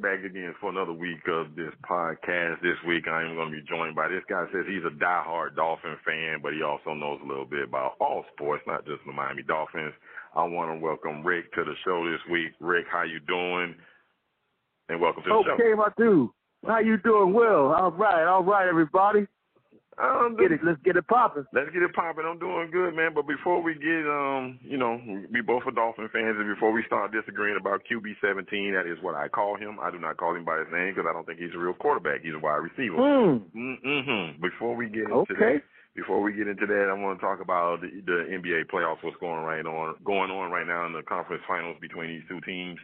Back 0.00 0.24
again 0.24 0.54
for 0.60 0.70
another 0.70 0.92
week 0.92 1.20
of 1.28 1.54
this 1.54 1.72
podcast. 1.84 2.62
This 2.62 2.80
week 2.88 3.04
I 3.06 3.22
am 3.22 3.36
going 3.36 3.52
to 3.52 3.56
be 3.56 3.68
joined 3.68 3.94
by 3.94 4.08
this 4.08 4.24
guy 4.28 4.46
says 4.50 4.64
he's 4.66 4.84
a 4.84 4.96
diehard 4.96 5.56
Dolphin 5.56 5.96
fan, 6.04 6.38
but 6.42 6.54
he 6.54 6.62
also 6.62 6.94
knows 6.94 7.20
a 7.22 7.28
little 7.28 7.44
bit 7.44 7.68
about 7.68 7.96
all 8.00 8.24
sports, 8.32 8.64
not 8.66 8.86
just 8.86 9.00
the 9.04 9.12
Miami 9.12 9.42
Dolphins. 9.42 9.92
I 10.34 10.44
want 10.44 10.72
to 10.72 10.82
welcome 10.82 11.22
Rick 11.22 11.52
to 11.52 11.64
the 11.64 11.74
show 11.84 12.08
this 12.10 12.20
week. 12.30 12.52
Rick, 12.60 12.86
how 12.90 13.02
you 13.02 13.20
doing? 13.20 13.74
And 14.88 15.00
welcome 15.00 15.22
to 15.24 15.28
the 15.28 15.34
okay, 15.34 15.48
show. 15.48 15.54
Okay, 15.54 15.74
my 15.76 15.88
dude. 15.98 16.30
How 16.66 16.80
you 16.80 16.96
doing? 16.98 17.34
Well, 17.34 17.72
all 17.72 17.90
right, 17.92 18.24
all 18.24 18.42
right, 18.42 18.68
everybody. 18.68 19.26
Um, 20.00 20.36
get 20.40 20.50
it. 20.50 20.60
Let's 20.64 20.80
get 20.80 20.96
it 20.96 21.06
popping. 21.08 21.44
Let's 21.52 21.68
get 21.70 21.82
it 21.82 21.92
popping. 21.92 22.24
I'm 22.24 22.38
doing 22.40 22.70
good, 22.72 22.96
man. 22.96 23.12
But 23.14 23.28
before 23.28 23.60
we 23.60 23.74
get, 23.74 24.08
um, 24.08 24.58
you 24.64 24.78
know, 24.80 24.96
we 25.28 25.42
both 25.44 25.62
are 25.66 25.76
Dolphin 25.76 26.08
fans, 26.12 26.40
and 26.40 26.48
before 26.48 26.72
we 26.72 26.82
start 26.86 27.12
disagreeing 27.12 27.60
about 27.60 27.84
QB 27.84 28.16
17, 28.24 28.72
that 28.72 28.88
is 28.88 28.96
what 29.04 29.14
I 29.14 29.28
call 29.28 29.56
him. 29.56 29.76
I 29.82 29.90
do 29.90 29.98
not 29.98 30.16
call 30.16 30.34
him 30.34 30.44
by 30.44 30.58
his 30.58 30.72
name 30.72 30.94
because 30.94 31.04
I 31.04 31.12
don't 31.12 31.26
think 31.26 31.38
he's 31.38 31.54
a 31.54 31.60
real 31.60 31.76
quarterback. 31.76 32.22
He's 32.24 32.34
a 32.34 32.40
wide 32.40 32.64
receiver. 32.64 32.96
Mm. 32.96 33.44
Mm-hmm. 33.52 34.40
Before 34.40 34.74
we 34.74 34.88
get 34.88 35.04
into 35.12 35.28
okay. 35.28 35.60
that, 35.60 35.62
before 35.94 36.22
we 36.22 36.32
get 36.32 36.48
into 36.48 36.64
that, 36.64 36.88
I 36.88 36.96
want 36.96 37.18
to 37.18 37.22
talk 37.24 37.40
about 37.44 37.82
the, 37.82 37.90
the 38.06 38.24
NBA 38.32 38.72
playoffs. 38.72 39.04
What's 39.04 39.20
going 39.20 39.44
right 39.44 39.66
on, 39.66 39.96
going 40.04 40.30
on 40.30 40.50
right 40.50 40.66
now 40.66 40.86
in 40.86 40.92
the 40.92 41.02
conference 41.02 41.42
finals 41.46 41.76
between 41.80 42.08
these 42.08 42.24
two 42.28 42.40
teams. 42.40 42.78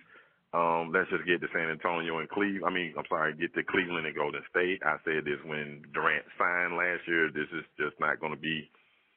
Um, 0.55 0.93
let's 0.95 1.11
just 1.11 1.27
get 1.27 1.41
to 1.41 1.49
San 1.53 1.69
Antonio 1.69 2.19
and 2.19 2.29
Cleveland. 2.29 2.65
I 2.67 2.71
mean, 2.73 2.95
I'm 2.97 3.05
sorry, 3.09 3.35
get 3.35 3.55
to 3.55 3.63
Cleveland 3.65 4.07
and 4.07 4.17
Golden 4.17 4.43
State. 4.49 4.81
I 4.85 4.97
said 5.05 5.25
this 5.25 5.43
when 5.45 5.83
Durant 5.93 6.25
signed 6.39 6.77
last 6.77 7.03
year. 7.07 7.29
This 7.29 7.51
is 7.53 7.65
just 7.77 7.99
not 8.01 8.21
going 8.21 8.33
to 8.33 8.41
be. 8.41 8.71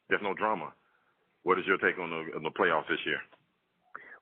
There's 0.09 0.23
no 0.23 0.33
drama. 0.33 0.73
What 1.43 1.59
is 1.59 1.65
your 1.65 1.77
take 1.77 1.99
on 1.99 2.09
the, 2.09 2.35
on 2.35 2.43
the 2.43 2.51
playoffs 2.51 2.89
this 2.89 2.99
year? 3.05 3.21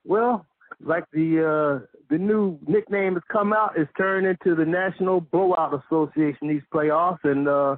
Well, 0.04 0.46
like 0.84 1.04
the 1.12 1.42
uh, 1.42 1.86
the 2.10 2.18
new 2.18 2.58
nickname 2.66 3.14
has 3.14 3.22
come 3.30 3.52
out, 3.52 3.72
it's 3.76 3.90
turned 3.96 4.26
into 4.26 4.54
the 4.54 4.64
National 4.64 5.20
Blowout 5.20 5.74
Association. 5.74 6.48
These 6.48 6.62
playoffs 6.72 7.24
and 7.24 7.48
uh, 7.48 7.76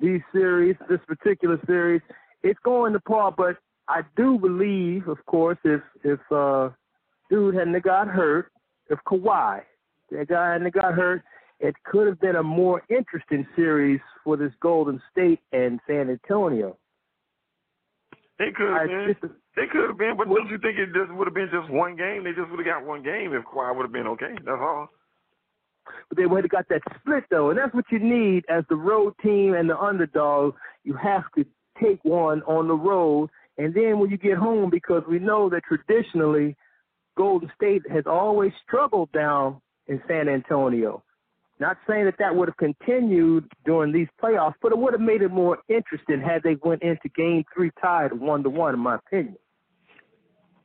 these 0.00 0.20
series, 0.32 0.76
this 0.88 1.00
particular 1.06 1.58
series, 1.66 2.02
it's 2.42 2.58
going 2.64 2.92
to 2.92 3.00
par. 3.00 3.32
But 3.36 3.56
I 3.88 4.02
do 4.16 4.38
believe, 4.38 5.08
of 5.08 5.24
course, 5.26 5.58
if 5.64 5.80
if 6.04 6.20
uh, 6.30 6.70
dude 7.30 7.54
hadn't 7.54 7.82
got 7.82 8.08
hurt, 8.08 8.50
if 8.90 8.98
Kawhi, 9.06 9.60
that 10.10 10.28
guy 10.28 10.54
and 10.54 10.64
they 10.64 10.70
got 10.70 10.94
hurt, 10.94 11.22
it 11.60 11.74
could 11.84 12.06
have 12.06 12.20
been 12.20 12.36
a 12.36 12.42
more 12.42 12.82
interesting 12.88 13.46
series 13.56 14.00
for 14.22 14.36
this 14.36 14.52
Golden 14.60 15.00
State 15.10 15.40
and 15.52 15.80
San 15.86 16.10
Antonio. 16.10 16.76
It 18.38 18.54
could 18.54 18.68
have 18.68 18.86
been. 18.86 19.16
Just, 19.20 19.32
it 19.56 19.70
could 19.70 19.88
have 19.88 19.98
been, 19.98 20.14
but 20.18 20.28
don't 20.28 20.50
you 20.50 20.58
think 20.58 20.78
it 20.78 20.92
just 20.92 21.10
would 21.12 21.26
have 21.26 21.34
been 21.34 21.48
just 21.50 21.70
one 21.70 21.96
game? 21.96 22.24
They 22.24 22.32
just 22.32 22.50
would 22.50 22.64
have 22.64 22.66
got 22.66 22.86
one 22.86 23.02
game 23.02 23.32
if 23.32 23.44
Kawhi 23.44 23.74
would 23.74 23.84
have 23.84 23.92
been 23.92 24.06
okay. 24.08 24.34
That's 24.44 24.60
all. 24.60 24.88
But 26.08 26.18
they 26.18 26.26
would 26.26 26.44
have 26.44 26.50
got 26.50 26.68
that 26.68 26.82
split 27.00 27.24
though, 27.30 27.50
and 27.50 27.58
that's 27.58 27.74
what 27.74 27.86
you 27.90 27.98
need 27.98 28.44
as 28.50 28.64
the 28.68 28.76
road 28.76 29.14
team 29.22 29.54
and 29.54 29.70
the 29.70 29.78
underdog. 29.78 30.54
You 30.84 30.94
have 30.94 31.24
to 31.36 31.46
take 31.82 32.04
one 32.04 32.42
on 32.42 32.68
the 32.68 32.74
road, 32.74 33.30
and 33.56 33.72
then 33.72 33.98
when 33.98 34.10
you 34.10 34.18
get 34.18 34.36
home, 34.36 34.68
because 34.68 35.02
we 35.08 35.18
know 35.18 35.48
that 35.48 35.62
traditionally 35.64 36.56
Golden 37.16 37.50
State 37.54 37.82
has 37.90 38.04
always 38.06 38.52
struggled 38.66 39.10
down 39.12 39.60
in 39.86 40.00
San 40.08 40.28
Antonio. 40.28 41.02
Not 41.58 41.78
saying 41.88 42.04
that 42.04 42.16
that 42.18 42.36
would 42.36 42.48
have 42.48 42.56
continued 42.58 43.50
during 43.64 43.90
these 43.90 44.08
playoffs, 44.22 44.54
but 44.60 44.72
it 44.72 44.78
would 44.78 44.92
have 44.92 45.00
made 45.00 45.22
it 45.22 45.30
more 45.30 45.58
interesting 45.68 46.20
had 46.20 46.42
they 46.42 46.56
went 46.62 46.82
into 46.82 47.08
Game 47.16 47.44
Three 47.54 47.70
tied 47.80 48.12
one 48.12 48.42
to 48.42 48.50
one, 48.50 48.74
in 48.74 48.80
my 48.80 48.96
opinion. 48.96 49.36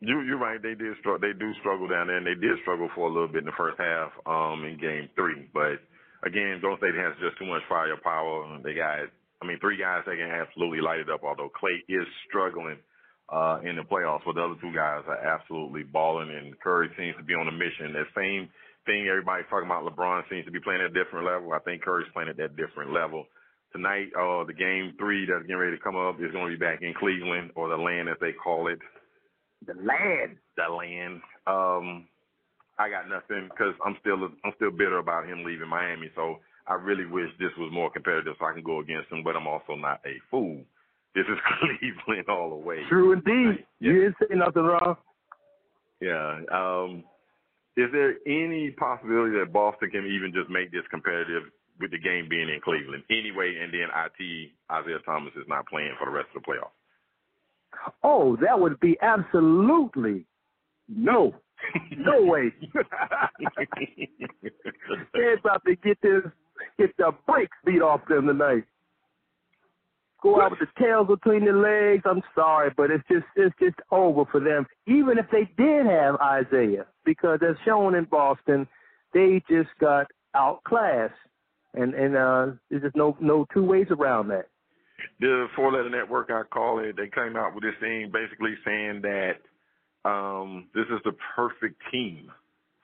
You 0.01 0.19
you're 0.21 0.37
right. 0.37 0.61
They 0.61 0.75
did 0.75 0.97
struggle. 0.99 1.21
They 1.21 1.37
do 1.37 1.53
struggle 1.61 1.87
down 1.87 2.07
there, 2.07 2.17
and 2.17 2.27
they 2.27 2.35
did 2.35 2.59
struggle 2.63 2.89
for 2.93 3.07
a 3.07 3.13
little 3.13 3.29
bit 3.29 3.39
in 3.39 3.45
the 3.45 3.55
first 3.55 3.79
half 3.79 4.11
um, 4.25 4.65
in 4.65 4.77
Game 4.81 5.07
Three. 5.15 5.47
But 5.53 5.79
again, 6.27 6.59
Golden 6.59 6.79
State 6.79 6.99
has 6.99 7.15
just 7.23 7.39
too 7.39 7.47
much 7.47 7.61
firepower. 7.69 8.59
They 8.59 8.73
got, 8.73 9.07
I 9.39 9.47
mean, 9.47 9.59
three 9.61 9.77
guys 9.77 10.03
that 10.05 10.17
can 10.17 10.27
absolutely 10.27 10.81
light 10.81 10.99
it 10.99 11.09
up. 11.09 11.23
Although 11.23 11.53
Klay 11.55 11.79
is 11.87 12.07
struggling 12.27 12.83
uh, 13.31 13.59
in 13.63 13.77
the 13.77 13.83
playoffs. 13.83 14.21
But 14.25 14.35
the 14.35 14.43
other 14.43 14.59
two 14.61 14.75
guys 14.75 15.03
are 15.07 15.17
absolutely 15.17 15.83
balling, 15.83 16.29
and 16.29 16.59
Curry 16.59 16.89
seems 16.97 17.15
to 17.17 17.23
be 17.23 17.33
on 17.33 17.47
a 17.47 17.51
mission. 17.51 17.93
That 17.93 18.11
same 18.15 18.49
thing 18.85 19.07
everybody's 19.07 19.47
talking 19.49 19.65
about, 19.65 19.87
LeBron 19.87 20.23
seems 20.29 20.45
to 20.45 20.51
be 20.51 20.59
playing 20.59 20.81
at 20.81 20.91
a 20.91 20.97
different 21.03 21.25
level. 21.25 21.53
I 21.53 21.59
think 21.59 21.81
Curry's 21.81 22.11
playing 22.13 22.29
at 22.29 22.37
that 22.37 22.57
different 22.57 22.91
level. 22.91 23.25
Tonight, 23.71 24.11
uh, 24.19 24.43
the 24.43 24.53
game 24.53 24.93
three 24.99 25.25
that's 25.25 25.47
getting 25.47 25.55
ready 25.55 25.77
to 25.77 25.83
come 25.83 25.95
up 25.95 26.19
is 26.19 26.31
going 26.33 26.51
to 26.51 26.57
be 26.57 26.59
back 26.59 26.81
in 26.81 26.93
Cleveland, 26.93 27.51
or 27.55 27.69
the 27.69 27.77
land 27.77 28.09
as 28.09 28.17
they 28.19 28.33
call 28.33 28.67
it. 28.67 28.79
The 29.65 29.75
land. 29.75 30.35
The 30.57 30.67
land. 30.67 31.21
Um, 31.47 32.07
I 32.77 32.89
got 32.89 33.07
nothing 33.07 33.47
because 33.47 33.73
I'm 33.85 33.95
still 34.01 34.27
I'm 34.43 34.51
still 34.57 34.71
bitter 34.71 34.97
about 34.97 35.29
him 35.29 35.45
leaving 35.45 35.69
Miami. 35.69 36.09
So 36.15 36.39
I 36.67 36.73
really 36.73 37.05
wish 37.05 37.29
this 37.39 37.55
was 37.57 37.71
more 37.71 37.91
competitive 37.91 38.35
so 38.39 38.45
I 38.45 38.53
can 38.53 38.63
go 38.63 38.79
against 38.79 39.11
him. 39.11 39.23
But 39.23 39.37
I'm 39.37 39.47
also 39.47 39.75
not 39.75 40.01
a 40.03 40.19
fool. 40.29 40.65
This 41.15 41.25
is 41.27 41.37
Cleveland 41.59 42.29
all 42.29 42.49
the 42.49 42.55
way. 42.55 42.79
True 42.89 43.13
indeed. 43.13 43.65
You 43.79 43.93
didn't 43.93 44.15
say 44.19 44.35
nothing 44.35 44.63
wrong. 44.63 44.95
Yeah. 45.99 46.39
Um, 46.51 47.03
is 47.77 47.89
there 47.91 48.15
any 48.25 48.71
possibility 48.71 49.37
that 49.39 49.53
Boston 49.53 49.89
can 49.91 50.05
even 50.05 50.33
just 50.33 50.49
make 50.49 50.71
this 50.71 50.83
competitive 50.89 51.43
with 51.79 51.91
the 51.91 51.97
game 51.97 52.27
being 52.29 52.49
in 52.49 52.59
Cleveland 52.63 53.03
anyway, 53.09 53.55
and 53.61 53.73
then 53.73 53.87
IT 53.89 54.51
Isaiah 54.71 54.99
Thomas 55.05 55.33
is 55.35 55.47
not 55.47 55.67
playing 55.67 55.93
for 55.97 56.05
the 56.05 56.11
rest 56.11 56.27
of 56.35 56.43
the 56.43 56.47
playoffs? 56.47 56.75
Oh, 58.03 58.35
that 58.37 58.59
would 58.59 58.79
be 58.79 58.97
absolutely 59.01 60.25
no, 60.87 61.33
no 61.97 62.21
way. 62.21 62.53
They're 65.13 65.37
about 65.37 65.63
to 65.65 65.75
get 65.77 65.97
this, 66.01 66.23
get 66.77 66.95
the 66.97 67.11
brakes 67.25 67.57
beat 67.65 67.81
off 67.81 68.01
them 68.07 68.27
tonight 68.27 68.63
go 70.21 70.41
out 70.41 70.51
with 70.51 70.59
the 70.59 70.83
tails 70.83 71.07
between 71.07 71.45
their 71.45 71.57
legs. 71.57 72.03
I'm 72.05 72.21
sorry, 72.35 72.71
but 72.75 72.91
it's 72.91 73.03
just 73.11 73.25
it's 73.35 73.55
just 73.59 73.75
over 73.91 74.25
for 74.31 74.39
them. 74.39 74.65
Even 74.87 75.17
if 75.17 75.25
they 75.31 75.49
did 75.61 75.85
have 75.85 76.15
Isaiah, 76.17 76.85
because 77.05 77.39
as 77.47 77.55
shown 77.65 77.95
in 77.95 78.05
Boston, 78.05 78.67
they 79.13 79.41
just 79.49 79.69
got 79.79 80.07
outclassed, 80.35 81.13
and 81.73 81.93
and 81.93 82.15
uh, 82.15 82.47
there's 82.69 82.83
just 82.83 82.95
no 82.95 83.17
no 83.19 83.45
two 83.53 83.63
ways 83.63 83.87
around 83.89 84.29
that. 84.29 84.47
The 85.19 85.47
four 85.55 85.71
letter 85.71 85.89
network 85.89 86.29
I 86.31 86.43
call 86.43 86.79
it, 86.79 86.95
they 86.95 87.09
came 87.09 87.35
out 87.35 87.53
with 87.55 87.63
this 87.63 87.73
thing 87.79 88.11
basically 88.11 88.55
saying 88.63 89.01
that 89.01 89.37
um, 90.05 90.67
this 90.73 90.85
is 90.85 90.99
the 91.03 91.13
perfect 91.35 91.81
team 91.91 92.31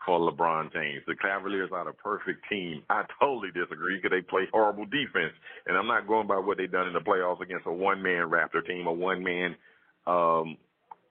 for 0.08 0.20
LeBron 0.20 0.72
James. 0.72 1.04
The 1.06 1.16
Cavaliers 1.16 1.70
are 1.74 1.84
the 1.84 1.92
perfect 1.92 2.40
team. 2.50 2.82
I 2.90 3.04
totally 3.20 3.50
disagree 3.54 3.98
because 3.98 4.16
they 4.16 4.22
play 4.22 4.48
horrible 4.54 4.86
defense, 4.86 5.36
and 5.68 5.78
I'm 5.78 5.86
not 5.86 6.08
going 6.08 6.28
by 6.28 6.40
what 6.40 6.58
they've 6.58 6.72
done 6.72 6.88
in 6.88 6.94
the 6.94 7.02
playoffs 7.02 7.42
against 7.42 7.68
a 7.68 7.74
one 7.74 8.02
man 8.02 8.32
Raptor 8.32 8.66
team, 8.66 8.88
a 8.88 8.94
one 8.94 9.22
man 9.22 9.56
um, 10.08 10.58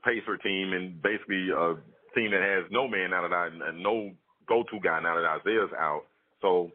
Pacer 0.02 0.38
team, 0.38 0.72
and 0.72 1.00
basically 1.02 1.50
a 1.50 1.76
team 2.16 2.30
that 2.30 2.40
has 2.40 2.64
no 2.72 2.88
man 2.88 3.12
out 3.12 3.24
of 3.24 3.30
that, 3.30 3.74
no 3.76 4.12
go 4.48 4.62
to 4.62 4.80
guy 4.80 4.98
now 5.00 5.14
that 5.14 5.40
Isaiah's 5.40 5.70
out. 5.78 6.04
So 6.40 6.70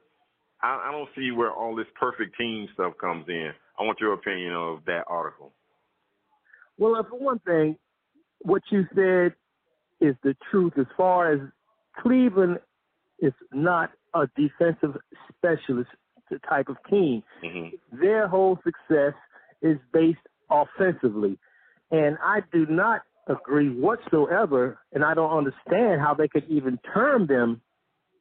I, 0.61 0.89
I 0.89 0.91
don't 0.91 1.09
see 1.17 1.31
where 1.31 1.51
all 1.51 1.75
this 1.75 1.87
perfect 1.99 2.37
team 2.37 2.67
stuff 2.75 2.93
comes 3.01 3.25
in. 3.29 3.49
I 3.79 3.83
want 3.83 3.99
your 3.99 4.13
opinion 4.13 4.53
of 4.53 4.85
that 4.85 5.05
article. 5.07 5.53
Well, 6.77 7.03
for 7.09 7.17
one 7.17 7.39
thing, 7.39 7.77
what 8.41 8.61
you 8.69 8.83
said 8.93 9.33
is 9.99 10.15
the 10.23 10.35
truth 10.51 10.73
as 10.77 10.85
far 10.95 11.31
as 11.31 11.39
Cleveland 11.99 12.59
is 13.19 13.33
not 13.51 13.91
a 14.13 14.27
defensive 14.35 14.97
specialist 15.29 15.89
type 16.47 16.69
of 16.69 16.77
team. 16.89 17.23
Mm-hmm. 17.43 17.99
Their 17.99 18.27
whole 18.27 18.57
success 18.63 19.13
is 19.61 19.77
based 19.93 20.19
offensively. 20.49 21.37
And 21.91 22.17
I 22.23 22.39
do 22.53 22.65
not 22.67 23.01
agree 23.27 23.69
whatsoever, 23.69 24.79
and 24.93 25.03
I 25.03 25.13
don't 25.13 25.31
understand 25.31 26.01
how 26.01 26.13
they 26.13 26.27
could 26.27 26.45
even 26.49 26.79
term 26.93 27.27
them 27.27 27.61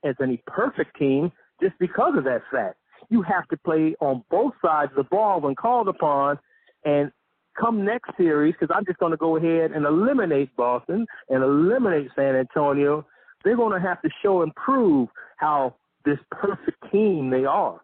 as 0.04 0.14
any 0.22 0.42
perfect 0.46 0.98
team 0.98 1.32
just 1.62 1.74
because 1.78 2.14
of 2.16 2.24
that 2.24 2.42
fact. 2.50 2.76
You 3.08 3.22
have 3.22 3.48
to 3.48 3.56
play 3.56 3.94
on 4.00 4.24
both 4.30 4.52
sides 4.64 4.92
of 4.92 4.96
the 4.96 5.04
ball 5.04 5.40
when 5.40 5.54
called 5.54 5.88
upon, 5.88 6.38
and 6.84 7.10
come 7.58 7.84
next 7.84 8.10
series, 8.16 8.54
because 8.58 8.74
I'm 8.74 8.84
just 8.86 8.98
going 8.98 9.12
to 9.12 9.16
go 9.16 9.36
ahead 9.36 9.72
and 9.72 9.84
eliminate 9.84 10.54
Boston 10.56 11.06
and 11.28 11.42
eliminate 11.42 12.08
San 12.16 12.36
Antonio, 12.36 13.06
they're 13.44 13.56
going 13.56 13.72
to 13.72 13.86
have 13.86 14.00
to 14.02 14.10
show 14.22 14.42
and 14.42 14.54
prove 14.54 15.08
how 15.36 15.74
this 16.04 16.18
perfect 16.30 16.78
team 16.92 17.30
they 17.30 17.44
are. 17.44 17.80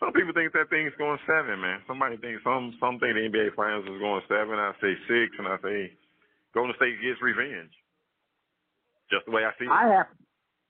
Some 0.00 0.12
people 0.12 0.32
think 0.34 0.52
that 0.52 0.68
thing's 0.70 0.92
going 0.98 1.18
seven, 1.26 1.60
man. 1.60 1.80
Somebody 1.86 2.16
thinks 2.16 2.42
some 2.44 2.74
some 2.80 2.98
think 2.98 3.14
the 3.14 3.30
NBA 3.30 3.54
Finals 3.54 3.84
is 3.84 4.00
going 4.00 4.22
seven. 4.28 4.58
I 4.58 4.72
say 4.80 4.92
six, 5.08 5.32
and 5.38 5.48
I 5.48 5.56
say 5.62 5.92
Golden 6.52 6.74
State 6.76 7.00
gets 7.00 7.22
revenge. 7.22 7.70
Just 9.10 9.24
the 9.26 9.32
way 9.32 9.42
I 9.44 9.52
see 9.58 9.64
it. 9.64 9.70
I 9.70 9.88
have, 9.88 10.06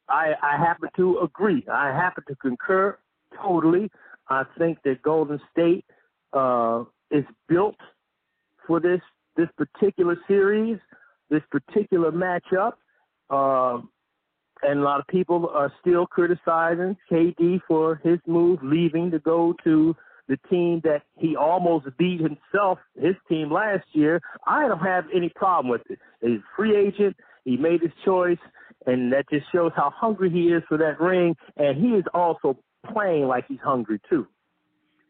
I 0.08 0.34
I 0.42 0.56
happen 0.56 0.88
to 0.96 1.18
agree. 1.20 1.64
I 1.72 1.88
happen 1.88 2.22
to 2.28 2.36
concur 2.36 2.98
totally. 3.42 3.90
I 4.28 4.44
think 4.58 4.78
that 4.84 5.02
Golden 5.02 5.40
State 5.50 5.84
uh, 6.32 6.84
is 7.10 7.24
built 7.48 7.76
for 8.66 8.78
this 8.78 9.00
this 9.36 9.48
particular 9.56 10.16
series, 10.28 10.78
this 11.30 11.42
particular 11.50 12.12
matchup. 12.12 12.74
Um, 13.30 13.90
and 14.62 14.80
a 14.80 14.82
lot 14.82 15.00
of 15.00 15.06
people 15.08 15.50
are 15.52 15.72
still 15.80 16.06
criticizing 16.06 16.96
KD 17.10 17.60
for 17.68 18.00
his 18.02 18.18
move, 18.26 18.60
leaving 18.62 19.10
to 19.10 19.18
go 19.18 19.54
to 19.64 19.94
the 20.28 20.38
team 20.48 20.80
that 20.84 21.02
he 21.18 21.36
almost 21.36 21.86
beat 21.98 22.20
himself, 22.20 22.78
his 22.98 23.14
team 23.28 23.52
last 23.52 23.84
year. 23.92 24.20
I 24.46 24.66
don't 24.66 24.78
have 24.78 25.04
any 25.14 25.28
problem 25.28 25.70
with 25.70 25.82
it. 25.90 25.98
He's 26.22 26.38
a 26.38 26.56
free 26.56 26.76
agent. 26.76 27.16
He 27.44 27.58
made 27.58 27.82
his 27.82 27.92
choice, 28.06 28.38
and 28.86 29.12
that 29.12 29.28
just 29.30 29.44
shows 29.52 29.72
how 29.76 29.90
hungry 29.94 30.30
he 30.30 30.48
is 30.48 30.62
for 30.66 30.78
that 30.78 30.98
ring. 30.98 31.36
And 31.56 31.76
he 31.76 31.90
is 31.90 32.04
also 32.14 32.56
playing 32.90 33.26
like 33.26 33.44
he's 33.48 33.60
hungry 33.62 34.00
too. 34.08 34.26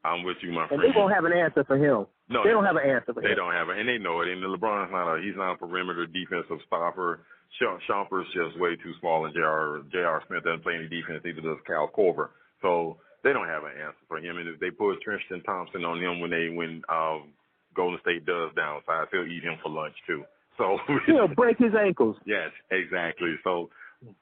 I'm 0.04 0.24
with 0.24 0.36
you, 0.42 0.52
my 0.52 0.68
friend. 0.68 0.82
and 0.82 0.92
they 0.92 0.98
won't 0.98 1.14
have 1.14 1.24
an 1.24 1.32
answer 1.32 1.64
for 1.64 1.76
him. 1.76 2.06
No, 2.28 2.42
they 2.42 2.50
don't 2.50 2.64
have 2.64 2.76
an 2.76 2.88
answer 2.88 3.12
for 3.14 3.22
They 3.22 3.28
him. 3.28 3.32
They 3.32 3.36
don't 3.36 3.52
have 3.52 3.68
it, 3.68 3.78
and 3.78 3.88
they 3.88 3.98
know 3.98 4.20
it. 4.20 4.28
And 4.28 4.42
LeBron's 4.42 4.90
not 4.92 5.08
a 5.08 5.22
he's 5.22 5.36
not 5.36 5.54
a 5.54 5.56
perimeter 5.56 6.06
defensive 6.06 6.58
stopper. 6.66 7.20
Sh- 7.58 7.82
Shumpert's 7.88 8.32
just 8.34 8.58
way 8.58 8.76
too 8.76 8.92
small, 9.00 9.26
and 9.26 9.34
J.R. 9.34 9.82
J.R. 9.92 10.22
Smith 10.26 10.44
doesn't 10.44 10.62
play 10.62 10.74
any 10.74 10.88
defense. 10.88 11.22
Neither 11.24 11.40
does 11.40 11.58
Kyle 11.66 11.90
Korver. 11.94 12.30
So 12.62 12.98
they 13.22 13.32
don't 13.32 13.48
have 13.48 13.64
an 13.64 13.72
answer 13.80 14.04
for 14.08 14.18
him. 14.18 14.38
And 14.38 14.48
if 14.48 14.60
they 14.60 14.70
put 14.70 15.00
Tristan 15.02 15.42
Thompson 15.42 15.84
on 15.84 16.00
him 16.02 16.20
when 16.20 16.30
they 16.30 16.48
when 16.54 16.82
um, 16.88 17.32
Golden 17.74 17.98
State 18.00 18.26
does 18.26 18.50
downside, 18.56 19.08
they'll 19.12 19.26
eat 19.26 19.42
him 19.42 19.58
for 19.62 19.70
lunch 19.70 19.94
too. 20.06 20.24
So 20.58 20.78
He'll 21.06 21.28
break 21.28 21.58
his 21.58 21.72
ankles. 21.74 22.16
Yes, 22.26 22.50
exactly. 22.70 23.34
So 23.42 23.70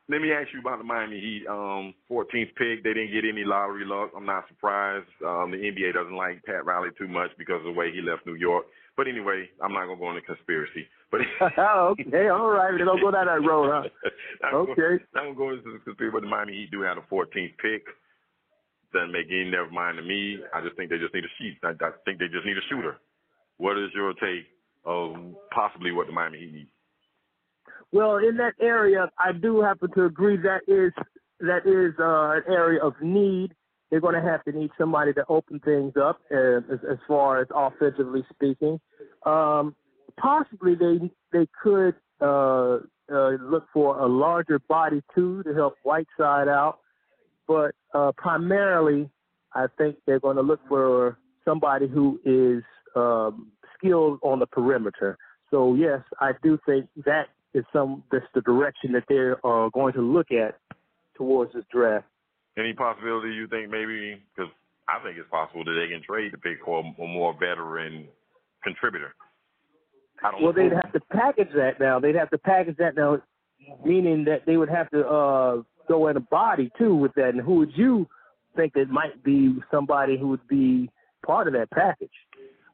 let 0.08 0.20
me 0.20 0.32
ask 0.32 0.48
you 0.52 0.60
about 0.60 0.78
the 0.78 0.84
Miami 0.84 1.20
Heat. 1.20 1.46
Um, 1.48 1.94
14th 2.10 2.54
pick, 2.56 2.84
they 2.84 2.94
didn't 2.94 3.12
get 3.12 3.24
any 3.24 3.44
lottery 3.44 3.84
luck. 3.84 4.10
I'm 4.16 4.26
not 4.26 4.46
surprised. 4.48 5.08
Um, 5.24 5.50
the 5.50 5.58
NBA 5.58 5.94
doesn't 5.94 6.16
like 6.16 6.42
Pat 6.44 6.64
Riley 6.64 6.90
too 6.98 7.08
much 7.08 7.30
because 7.38 7.58
of 7.58 7.64
the 7.64 7.72
way 7.72 7.92
he 7.92 8.00
left 8.00 8.26
New 8.26 8.34
York. 8.34 8.66
But 8.96 9.08
anyway, 9.08 9.48
I'm 9.62 9.72
not 9.72 9.86
gonna 9.86 9.98
go 9.98 10.10
into 10.10 10.22
conspiracy. 10.22 10.86
But 11.10 11.22
okay, 11.40 12.28
all 12.28 12.50
right. 12.50 12.72
They 12.76 12.84
don't 12.84 13.00
go 13.00 13.10
down 13.10 13.26
that 13.26 13.42
road, 13.46 13.70
huh? 13.72 13.88
Okay. 14.54 14.74
Gonna, 14.76 14.98
not 15.14 15.22
gonna 15.24 15.34
go 15.34 15.50
into 15.50 15.72
the 15.72 15.80
conspiracy. 15.84 16.12
But 16.12 16.22
the 16.22 16.28
Miami 16.28 16.52
Heat 16.52 16.70
do 16.70 16.82
have 16.82 16.96
the 16.96 17.06
14th 17.08 17.56
pick. 17.56 17.84
Doesn't 18.92 19.12
make 19.12 19.26
any 19.30 19.48
never 19.48 19.70
mind 19.70 19.96
to 19.96 20.04
me. 20.04 20.38
I 20.52 20.60
just 20.60 20.76
think 20.76 20.90
they 20.90 20.98
just 20.98 21.14
need 21.14 21.24
a 21.24 21.32
sheet. 21.40 21.56
I, 21.64 21.72
I 21.72 21.90
think 22.04 22.18
they 22.18 22.28
just 22.28 22.44
need 22.44 22.58
a 22.58 22.66
shooter. 22.68 23.00
What 23.56 23.78
is 23.78 23.88
your 23.94 24.12
take 24.14 24.44
of 24.84 25.16
possibly 25.54 25.92
what 25.92 26.06
the 26.06 26.12
Miami 26.12 26.40
Heat 26.40 26.52
need? 26.52 26.68
Well, 27.92 28.16
in 28.16 28.36
that 28.38 28.54
area, 28.60 29.10
I 29.18 29.32
do 29.32 29.60
happen 29.60 29.90
to 29.94 30.04
agree 30.04 30.38
that 30.38 30.60
is 30.66 30.92
that 31.40 31.66
is 31.66 31.94
uh, 31.98 32.36
an 32.36 32.42
area 32.48 32.82
of 32.82 32.94
need. 33.02 33.54
They're 33.90 34.00
going 34.00 34.14
to 34.14 34.22
have 34.22 34.42
to 34.44 34.52
need 34.52 34.70
somebody 34.78 35.12
to 35.14 35.24
open 35.28 35.60
things 35.60 35.92
up 36.02 36.20
uh, 36.32 36.58
as, 36.58 36.80
as 36.90 36.98
far 37.06 37.40
as 37.42 37.48
offensively 37.54 38.24
speaking. 38.32 38.80
Um, 39.26 39.74
possibly 40.18 40.74
they 40.74 41.10
they 41.32 41.46
could 41.62 41.94
uh, 42.20 42.78
uh, 43.12 43.30
look 43.40 43.66
for 43.72 43.98
a 43.98 44.06
larger 44.06 44.58
body 44.58 45.02
too 45.14 45.42
to 45.42 45.54
help 45.54 45.74
Whiteside 45.82 46.48
out, 46.48 46.78
but 47.46 47.74
uh, 47.92 48.12
primarily 48.16 49.10
I 49.54 49.66
think 49.76 49.96
they're 50.06 50.20
going 50.20 50.36
to 50.36 50.42
look 50.42 50.60
for 50.68 51.18
somebody 51.44 51.88
who 51.88 52.20
is 52.24 52.62
um, 52.96 53.48
skilled 53.76 54.18
on 54.22 54.38
the 54.38 54.46
perimeter. 54.46 55.18
So 55.50 55.74
yes, 55.74 56.00
I 56.20 56.32
do 56.42 56.58
think 56.64 56.88
that 57.04 57.26
is 57.54 57.64
some 57.72 58.02
that's 58.10 58.24
the 58.34 58.40
direction 58.42 58.92
that 58.92 59.04
they're 59.08 59.44
uh, 59.46 59.68
going 59.70 59.92
to 59.94 60.00
look 60.00 60.30
at 60.30 60.58
towards 61.16 61.52
this 61.52 61.64
draft. 61.72 62.06
Any 62.58 62.72
possibility 62.72 63.30
you 63.30 63.46
think 63.48 63.70
maybe 63.70 64.20
because 64.34 64.50
I 64.88 65.02
think 65.04 65.18
it's 65.18 65.28
possible 65.30 65.64
that 65.64 65.72
they 65.72 65.92
can 65.92 66.02
trade 66.02 66.32
the 66.32 66.38
pick 66.38 66.58
for 66.64 66.80
a 66.80 67.06
more 67.06 67.34
veteran 67.38 68.08
contributor. 68.62 69.14
Well, 70.40 70.52
they'd 70.52 70.72
have 70.72 70.92
to 70.92 71.00
package 71.10 71.48
that 71.56 71.80
now. 71.80 71.98
They'd 71.98 72.14
have 72.14 72.30
to 72.30 72.38
package 72.38 72.76
that 72.78 72.94
now, 72.94 73.20
meaning 73.84 74.24
that 74.24 74.46
they 74.46 74.56
would 74.56 74.68
have 74.68 74.88
to 74.90 75.06
uh, 75.06 75.62
go 75.88 76.08
in 76.08 76.16
a 76.16 76.20
body 76.20 76.70
too 76.78 76.94
with 76.94 77.12
that. 77.14 77.30
And 77.30 77.40
who 77.40 77.56
would 77.56 77.72
you 77.74 78.06
think 78.56 78.74
that 78.74 78.88
might 78.88 79.22
be 79.24 79.56
somebody 79.70 80.16
who 80.16 80.28
would 80.28 80.46
be 80.46 80.90
part 81.26 81.48
of 81.48 81.54
that 81.54 81.70
package? 81.70 82.10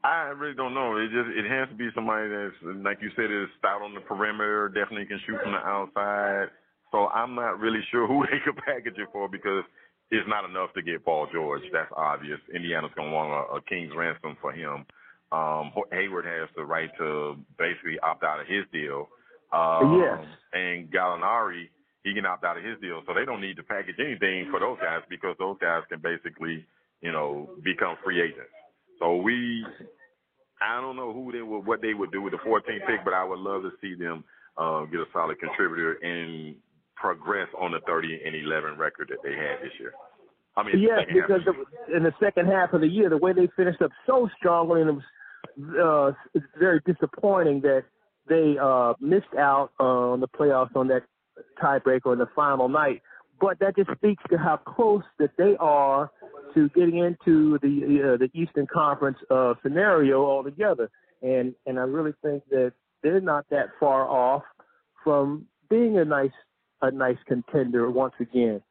I 0.05 0.31
really 0.37 0.55
don't 0.55 0.75
know. 0.75 0.97
It 0.97 1.11
just 1.11 1.29
it 1.35 1.49
has 1.51 1.69
to 1.69 1.75
be 1.75 1.89
somebody 1.95 2.29
that's 2.29 2.55
like 2.85 2.99
you 3.03 3.11
said 3.17 3.31
is 3.31 3.49
stout 3.59 3.83
on 3.83 3.95
the 3.95 4.01
perimeter, 4.01 4.69
definitely 4.69 5.07
can 5.07 5.21
shoot 5.27 5.39
from 5.43 5.53
the 5.53 5.59
outside. 5.59 6.49
So 6.93 7.09
I'm 7.09 7.35
not 7.35 7.59
really 7.59 7.81
sure 7.91 8.07
who 8.11 8.25
they 8.31 8.39
could 8.45 8.57
package 8.63 8.99
it 8.99 9.09
for 9.13 9.29
because 9.29 9.65
it's 10.11 10.29
not 10.29 10.49
enough 10.49 10.73
to 10.75 10.83
get 10.83 11.05
Paul 11.05 11.27
George. 11.33 11.63
That's 11.73 11.91
obvious. 11.97 12.39
Indiana's 12.55 12.93
gonna 12.97 13.11
want 13.11 13.31
a, 13.31 13.57
a 13.57 13.63
king's 13.63 13.93
ransom 13.97 14.37
for 14.41 14.53
him. 14.53 14.87
Um, 15.31 15.73
Hayward 15.93 16.25
has 16.25 16.49
the 16.57 16.65
right 16.65 16.91
to 16.99 17.37
basically 17.59 17.99
opt 18.01 18.25
out 18.25 18.41
of 18.41 18.47
his 18.47 18.65
deal. 18.73 19.09
Um, 19.53 20.01
Yes. 20.01 20.25
And 20.53 20.91
Gallinari, 20.91 21.69
he 22.05 22.15
can 22.15 22.25
opt 22.25 22.45
out 22.45 22.57
of 22.57 22.65
his 22.65 22.81
deal. 22.81 23.03
So 23.07 23.13
they 23.13 23.27
don't 23.27 23.41
need 23.41 23.57
to 23.57 23.63
package 23.63 23.97
anything 23.99 24.49
for 24.51 24.61
those 24.61 24.79
guys 24.81 25.03
because 25.11 25.37
those 25.39 25.57
guys 25.61 25.83
can 25.91 26.01
basically, 26.01 26.65
you 27.03 27.13
know, 27.13 27.51
become 27.63 27.97
free 28.03 28.23
agents. 28.23 28.49
So 28.99 29.17
we, 29.17 29.65
I 30.61 30.81
don't 30.81 30.97
know 30.97 31.13
who 31.13 31.33
they 31.33 31.43
would, 31.43 31.67
what 31.67 31.83
they 31.83 31.95
would 31.95 32.13
do 32.13 32.23
with 32.23 32.33
the 32.33 32.39
14th 32.39 32.87
pick, 32.87 33.05
but 33.05 33.15
I 33.15 33.25
would 33.25 33.39
love 33.39 33.63
to 33.63 33.71
see 33.81 33.95
them 33.95 34.25
uh, 34.57 34.85
get 34.87 35.01
a 35.01 35.07
solid 35.13 35.39
contributor 35.39 35.95
and 36.03 36.57
progress 36.97 37.49
on 37.59 37.73
the 37.73 37.81
30 37.87 38.21
and 38.25 38.35
11 38.35 38.77
record 38.77 39.09
that 39.11 39.19
they 39.23 39.35
had 39.35 39.63
this 39.63 39.73
year. 39.79 39.93
I 40.57 40.65
mean, 40.65 40.89
second 40.89 41.15
because 41.15 41.41
the 41.45 41.53
the, 41.89 41.97
in 41.97 42.03
the 42.03 42.13
second 42.19 42.47
half 42.47 42.73
of 42.73 42.81
the 42.81 42.89
year, 42.89 43.09
the 43.09 43.17
way 43.17 43.33
they 43.33 43.49
finished 43.57 43.81
up 43.81 43.93
so 44.07 44.29
strongly, 44.37 44.81
and 44.81 44.91
it 44.91 44.93
was 44.95 46.15
uh, 46.17 46.19
it's 46.35 46.47
very 46.59 46.81
disappointing 46.85 47.61
that 47.61 47.85
they 48.29 48.57
uh, 48.61 48.95
missed 49.01 49.35
out 49.39 49.71
uh, 49.79 50.13
on 50.13 50.21
the 50.21 50.27
playoffs 50.27 50.75
on 50.75 50.89
that 50.89 51.03
tiebreaker 51.63 52.07
on 52.07 52.19
the 52.19 52.29
final 52.35 52.69
night. 52.69 53.03
But 53.41 53.59
that 53.61 53.77
just 53.77 53.91
speaks 53.97 54.23
to 54.31 54.39
how 54.39 54.57
close 54.57 55.05
that 55.19 55.31
they 55.39 55.55
are 55.61 56.11
to 56.55 56.69
getting 56.71 56.99
into 56.99 57.59
the 57.63 58.15
uh, 58.15 58.17
the 58.17 58.31
Eastern 58.35 58.67
Conference 58.73 59.19
uh, 59.31 59.55
scenario 59.63 60.25
altogether. 60.25 60.91
And 61.23 61.55
and 61.67 61.79
I 61.79 61.83
really 61.83 62.15
think 62.23 62.43
that 62.51 62.73
they're 63.03 63.21
not 63.21 63.47
that 63.51 63.69
far 63.79 64.09
off 64.09 64.43
from 65.05 65.47
being 65.71 65.99
a 65.99 66.05
nice 66.05 66.31
a 66.83 66.91
nice 66.91 67.19
contender 67.27 67.91
once 67.91 68.15
again. 68.21 68.63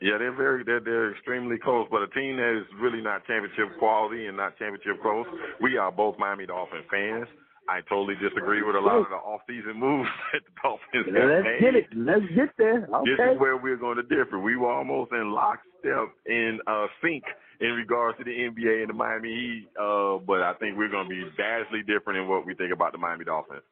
Yeah, 0.00 0.18
they're 0.18 0.36
very 0.36 0.62
they're 0.64 0.80
they're 0.80 1.12
extremely 1.12 1.56
close, 1.58 1.88
but 1.90 2.02
a 2.02 2.08
team 2.08 2.36
that 2.36 2.58
is 2.60 2.66
really 2.80 3.00
not 3.00 3.26
championship 3.26 3.78
quality 3.78 4.26
and 4.26 4.36
not 4.36 4.58
championship 4.58 5.00
close. 5.02 5.26
We 5.60 5.78
are 5.78 5.90
both 5.90 6.18
Miami 6.18 6.46
Dolphin 6.46 6.82
fans. 6.90 7.28
I 7.68 7.80
totally 7.88 8.14
disagree 8.22 8.62
with 8.62 8.76
a 8.76 8.80
lot 8.80 8.98
of 8.98 9.08
the 9.10 9.16
off-season 9.16 9.74
moves 9.78 10.08
that 10.32 10.42
the 10.46 10.52
Dolphins 10.62 11.06
have 11.06 11.28
Let's 11.30 11.44
made. 11.44 11.60
get 11.60 11.74
it. 11.74 11.86
Let's 11.94 12.26
get 12.34 12.50
there. 12.58 12.80
This 13.04 13.18
is 13.18 13.40
where 13.40 13.56
we're 13.56 13.76
going 13.76 13.96
to 13.96 14.04
differ. 14.06 14.38
We 14.38 14.56
were 14.56 14.72
almost 14.72 15.12
in 15.12 15.32
lockstep 15.32 16.14
in 16.26 16.58
uh, 16.66 16.86
sync 17.02 17.24
in 17.60 17.72
regards 17.72 18.18
to 18.18 18.24
the 18.24 18.30
NBA 18.30 18.82
and 18.82 18.90
the 18.90 18.94
Miami 18.94 19.28
Heat, 19.34 19.68
uh, 19.80 20.18
but 20.18 20.42
I 20.42 20.54
think 20.60 20.76
we're 20.76 20.90
going 20.90 21.08
to 21.08 21.14
be 21.14 21.24
vastly 21.36 21.80
different 21.86 22.18
in 22.20 22.28
what 22.28 22.46
we 22.46 22.54
think 22.54 22.72
about 22.72 22.92
the 22.92 22.98
Miami 22.98 23.24
Dolphins. 23.24 23.62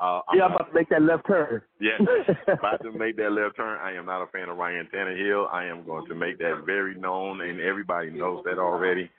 Uh, 0.00 0.20
Yeah, 0.34 0.44
I'm 0.44 0.52
about 0.52 0.68
to 0.68 0.74
make 0.74 0.88
that 0.88 1.02
left 1.02 1.26
turn. 1.26 1.60
Yes, 1.80 2.00
about 2.48 2.82
to 2.82 2.90
make 2.92 3.16
that 3.16 3.30
left 3.30 3.56
turn. 3.56 3.78
I 3.82 3.92
am 3.92 4.06
not 4.06 4.22
a 4.22 4.26
fan 4.28 4.48
of 4.48 4.56
Ryan 4.56 4.88
Tannehill. 4.92 5.52
I 5.52 5.66
am 5.66 5.84
going 5.84 6.06
to 6.08 6.14
make 6.14 6.38
that 6.38 6.62
very 6.66 6.94
known, 6.94 7.42
and 7.42 7.60
everybody 7.60 8.10
knows 8.10 8.42
that 8.44 8.58
already. 8.58 9.10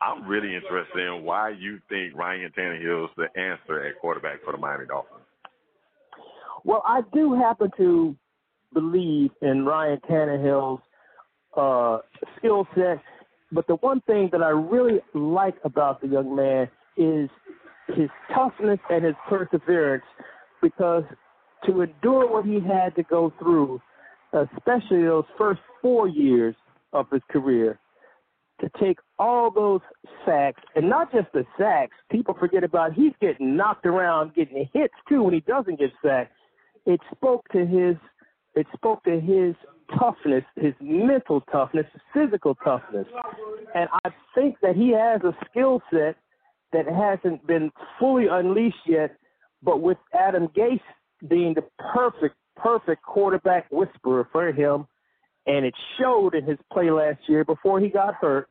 I'm 0.00 0.26
really 0.26 0.54
interested 0.54 1.00
in 1.00 1.24
why 1.24 1.50
you 1.50 1.80
think 1.88 2.14
Ryan 2.14 2.50
Tannehill 2.56 3.04
is 3.04 3.10
the 3.16 3.40
answer 3.40 3.86
at 3.86 3.98
quarterback 4.00 4.42
for 4.44 4.52
the 4.52 4.58
Miami 4.58 4.86
Dolphins. 4.86 5.22
Well, 6.64 6.82
I 6.86 7.02
do 7.12 7.34
happen 7.34 7.70
to 7.76 8.16
believe 8.72 9.30
in 9.40 9.64
Ryan 9.64 10.00
Tannehill's 10.10 10.82
uh, 11.56 11.98
skill 12.38 12.66
set 12.74 12.98
But 13.52 13.66
the 13.68 13.76
one 13.76 14.00
thing 14.02 14.28
that 14.32 14.42
I 14.42 14.48
really 14.48 15.00
like 15.14 15.54
about 15.64 16.00
the 16.00 16.08
young 16.08 16.34
man 16.34 16.68
is 16.96 17.30
his 17.94 18.10
toughness 18.34 18.80
and 18.90 19.04
his 19.04 19.14
perseverance 19.28 20.04
because 20.60 21.04
to 21.66 21.82
endure 21.82 22.30
what 22.30 22.44
he 22.44 22.60
had 22.60 22.94
to 22.96 23.02
go 23.04 23.32
through, 23.38 23.80
especially 24.32 25.04
those 25.04 25.24
first 25.38 25.60
four 25.80 26.08
years 26.08 26.56
of 26.92 27.06
his 27.10 27.22
career, 27.30 27.78
to 28.64 28.84
take 28.84 28.98
all 29.18 29.50
those 29.50 29.80
sacks 30.24 30.62
and 30.74 30.88
not 30.88 31.12
just 31.12 31.28
the 31.32 31.44
sacks, 31.58 31.96
people 32.10 32.34
forget 32.38 32.64
about 32.64 32.94
he's 32.94 33.12
getting 33.20 33.56
knocked 33.56 33.86
around, 33.86 34.34
getting 34.34 34.68
hits 34.72 34.94
too 35.08 35.22
when 35.22 35.34
he 35.34 35.40
doesn't 35.40 35.78
get 35.78 35.90
sacked. 36.02 36.32
It 36.86 37.00
spoke 37.14 37.46
to 37.52 37.66
his 37.66 37.96
it 38.54 38.66
spoke 38.72 39.02
to 39.04 39.20
his 39.20 39.54
toughness, 39.98 40.44
his 40.56 40.74
mental 40.80 41.40
toughness, 41.52 41.86
physical 42.12 42.54
toughness. 42.64 43.06
And 43.74 43.88
I 44.04 44.10
think 44.34 44.56
that 44.62 44.76
he 44.76 44.92
has 44.92 45.20
a 45.22 45.36
skill 45.50 45.82
set 45.92 46.16
that 46.72 46.86
hasn't 46.86 47.44
been 47.46 47.72
fully 47.98 48.26
unleashed 48.30 48.86
yet, 48.86 49.16
but 49.62 49.80
with 49.80 49.98
Adam 50.12 50.48
Gase 50.48 50.80
being 51.28 51.54
the 51.54 51.64
perfect, 51.92 52.36
perfect 52.56 53.02
quarterback 53.02 53.66
whisperer 53.72 54.28
for 54.30 54.52
him, 54.52 54.86
and 55.46 55.64
it 55.64 55.74
showed 55.98 56.34
in 56.34 56.44
his 56.44 56.58
play 56.72 56.90
last 56.90 57.18
year 57.26 57.44
before 57.44 57.80
he 57.80 57.88
got 57.88 58.14
hurt. 58.14 58.48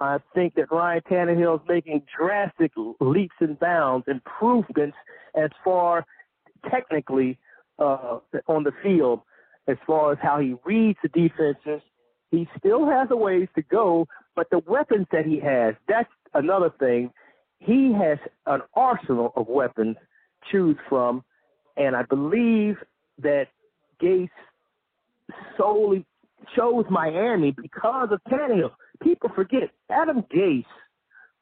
I 0.00 0.18
think 0.34 0.54
that 0.54 0.70
Ryan 0.70 1.02
Tannehill 1.10 1.56
is 1.56 1.68
making 1.68 2.02
drastic 2.16 2.72
leaps 3.00 3.34
and 3.40 3.58
bounds, 3.58 4.06
improvements 4.06 4.96
as 5.34 5.50
far 5.64 6.06
technically 6.70 7.38
uh, 7.78 8.18
on 8.46 8.64
the 8.64 8.72
field, 8.82 9.20
as 9.66 9.76
far 9.86 10.12
as 10.12 10.18
how 10.22 10.38
he 10.38 10.54
reads 10.64 10.98
the 11.02 11.08
defenses. 11.08 11.82
He 12.30 12.48
still 12.58 12.86
has 12.86 13.08
a 13.10 13.16
ways 13.16 13.48
to 13.54 13.62
go, 13.62 14.06
but 14.36 14.48
the 14.50 14.60
weapons 14.66 15.06
that 15.12 15.26
he 15.26 15.40
has, 15.40 15.74
that's 15.88 16.10
another 16.34 16.70
thing. 16.78 17.10
He 17.58 17.92
has 17.92 18.18
an 18.46 18.60
arsenal 18.74 19.32
of 19.34 19.48
weapons 19.48 19.96
to 19.96 20.50
choose 20.52 20.76
from, 20.88 21.24
and 21.76 21.96
I 21.96 22.02
believe 22.02 22.76
that 23.20 23.48
Gase 24.00 24.28
solely 25.56 26.06
chose 26.56 26.84
Miami 26.88 27.50
because 27.50 28.08
of 28.12 28.20
Tannehill. 28.30 28.70
People 29.02 29.30
forget 29.34 29.70
Adam 29.90 30.22
Gase 30.34 30.64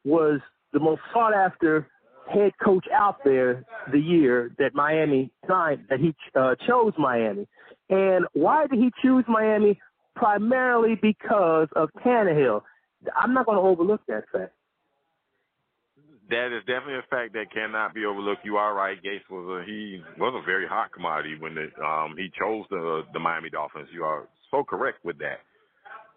was 0.05 0.41
the 0.73 0.81
most 0.81 1.01
sought 1.13 1.35
after 1.35 1.89
head 2.33 2.53
coach 2.63 2.87
out 2.93 3.19
there 3.25 3.65
the 3.93 3.99
year 3.99 4.53
that 4.59 4.75
Miami 4.75 5.31
signed, 5.49 5.85
that 5.89 6.01
he 6.01 6.15
uh, 6.35 6.55
chose 6.67 6.93
Miami. 6.99 7.47
And 7.89 8.27
why 8.33 8.67
did 8.67 8.79
he 8.79 8.91
choose 9.03 9.25
Miami? 9.29 9.79
Primarily 10.15 10.99
because 11.01 11.69
of 11.77 11.91
Tannehill. 12.05 12.63
I'm 13.17 13.35
not 13.35 13.47
going 13.47 13.59
to 13.59 13.63
overlook 13.63 14.01
that 14.09 14.25
fact. 14.33 14.53
That 16.31 16.57
is 16.57 16.65
definitely 16.67 16.97
a 16.97 17.07
fact 17.09 17.35
that 17.35 17.53
cannot 17.53 17.95
be 17.95 18.05
overlooked. 18.05 18.45
You 18.45 18.57
are 18.57 18.75
right. 18.75 18.99
Gase 19.01 19.21
was 19.31 19.63
a 19.63 19.65
he 19.65 20.03
was 20.19 20.35
a 20.35 20.45
very 20.45 20.67
hot 20.67 20.91
commodity 20.93 21.37
when 21.39 21.55
the, 21.55 21.69
um, 21.85 22.17
he 22.17 22.29
chose 22.37 22.65
the 22.69 23.03
the 23.13 23.21
Miami 23.21 23.49
Dolphins. 23.49 23.89
You 23.93 24.03
are 24.03 24.27
so 24.51 24.65
correct 24.65 25.05
with 25.05 25.19
that. 25.19 25.39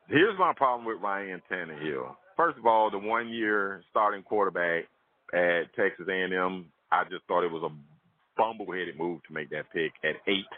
Here's 0.10 0.38
my 0.40 0.54
problem 0.58 0.88
with 0.88 1.02
Ryan 1.04 1.40
Tannehill. 1.52 2.16
First 2.36 2.58
of 2.58 2.66
all, 2.66 2.90
the 2.90 2.98
one 2.98 3.30
year 3.30 3.84
starting 3.92 4.24
quarterback 4.24 4.86
at 5.34 5.74
Texas 5.76 6.08
A&M, 6.10 6.66
I 6.92 7.04
just 7.04 7.26
thought 7.28 7.46
it 7.46 7.52
was 7.52 7.70
a 7.70 8.42
bumbleheaded 8.42 8.98
move 8.98 9.22
to 9.28 9.34
make 9.34 9.52
that 9.52 9.72
pick 9.72 9.92
at 10.04 10.16
eight 10.28 10.50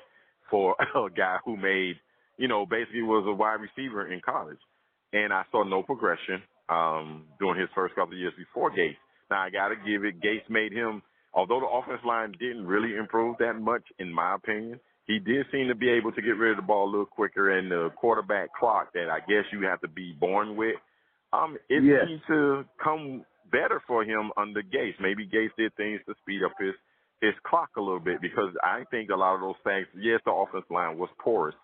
for 0.50 0.76
a 0.96 1.10
guy 1.10 1.38
who 1.44 1.58
made, 1.58 1.96
you 2.38 2.48
know, 2.48 2.66
basically 2.66 3.02
was 3.02 3.26
a 3.28 3.34
wide 3.34 3.60
receiver 3.60 4.10
in 4.10 4.22
college. 4.24 4.60
And 5.12 5.34
I 5.34 5.44
saw 5.52 5.64
no 5.66 5.84
progression 5.84 6.42
um, 6.70 7.26
during 7.38 7.60
his 7.60 7.70
first 7.76 7.94
couple 7.96 8.14
of 8.14 8.20
years 8.20 8.34
before 8.38 8.72
Gase. 8.72 8.96
Now 9.30 9.42
I 9.42 9.50
got 9.50 9.70
to 9.70 9.76
give 9.76 10.06
it. 10.06 10.22
Gase 10.22 10.50
made 10.50 10.72
him, 10.72 11.02
although 11.34 11.60
the 11.60 11.66
offense 11.66 12.06
line 12.06 12.32
didn't 12.40 12.66
really 12.66 12.96
improve 12.96 13.36
that 13.40 13.60
much, 13.60 13.84
in 14.00 14.14
my 14.14 14.36
opinion. 14.36 14.80
He 15.08 15.20
did 15.20 15.46
seem 15.52 15.68
to 15.68 15.76
be 15.76 15.90
able 15.90 16.12
to 16.12 16.22
get 16.22 16.38
rid 16.38 16.52
of 16.52 16.58
the 16.58 16.68
ball 16.68 16.86
a 16.86 16.92
little 16.92 17.06
quicker, 17.06 17.58
and 17.58 17.72
the 17.72 17.90
quarterback 17.98 18.50
clock 18.58 18.94
that 18.94 19.10
I 19.10 19.20
guess 19.20 19.46
you 19.52 19.62
have 19.64 19.82
to 19.82 19.88
be 19.88 20.14
born 20.14 20.56
with. 20.56 20.76
Um, 21.34 21.58
it 21.70 21.84
yes. 21.84 22.08
seemed 22.08 22.22
to 22.28 22.66
come 22.84 23.26
better 23.52 23.82
for 23.88 24.04
him 24.04 24.32
under 24.38 24.62
Gase. 24.62 25.00
Maybe 25.00 25.28
Gase 25.28 25.52
did 25.58 25.76
things 25.76 26.02
to 26.08 26.14
speed 26.22 26.44
up 26.44 26.54
his 26.60 26.74
his 27.22 27.34
clock 27.46 27.70
a 27.78 27.82
little 27.82 28.00
bit 28.00 28.20
because 28.20 28.50
I 28.64 28.84
think 28.90 29.12
a 29.12 29.16
lot 29.16 29.36
of 29.36 29.42
those 29.42 29.62
things. 29.64 29.86
Yes, 29.96 30.22
the 30.26 30.32
offense 30.32 30.66
line 30.72 30.98
was 30.98 31.10
porous, 31.24 31.56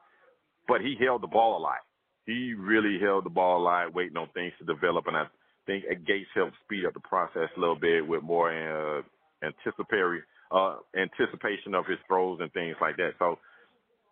but 0.68 0.82
he 0.82 0.96
held 1.00 1.24
the 1.24 1.28
ball 1.28 1.58
a 1.58 1.62
lot. 1.62 1.82
He 2.26 2.54
really 2.54 3.00
held 3.02 3.26
the 3.26 3.32
ball 3.32 3.62
a 3.62 3.64
lot, 3.64 3.94
waiting 3.94 4.18
on 4.18 4.30
things 4.34 4.54
to 4.60 4.66
develop, 4.66 5.08
and 5.08 5.18
I 5.18 5.26
think 5.66 5.86
Gase 6.08 6.26
helped 6.36 6.58
speed 6.64 6.86
up 6.86 6.94
the 6.94 7.00
process 7.00 7.50
a 7.56 7.60
little 7.60 7.80
bit 7.80 8.08
with 8.08 8.22
more 8.22 8.52
uh, 8.52 9.02
anticipatory 9.44 10.22
uh, 10.52 10.78
anticipation 10.96 11.74
of 11.74 11.86
his 11.86 11.98
throws 12.08 12.40
and 12.42 12.52
things 12.54 12.76
like 12.82 12.98
that. 12.98 13.12
So 13.20 13.40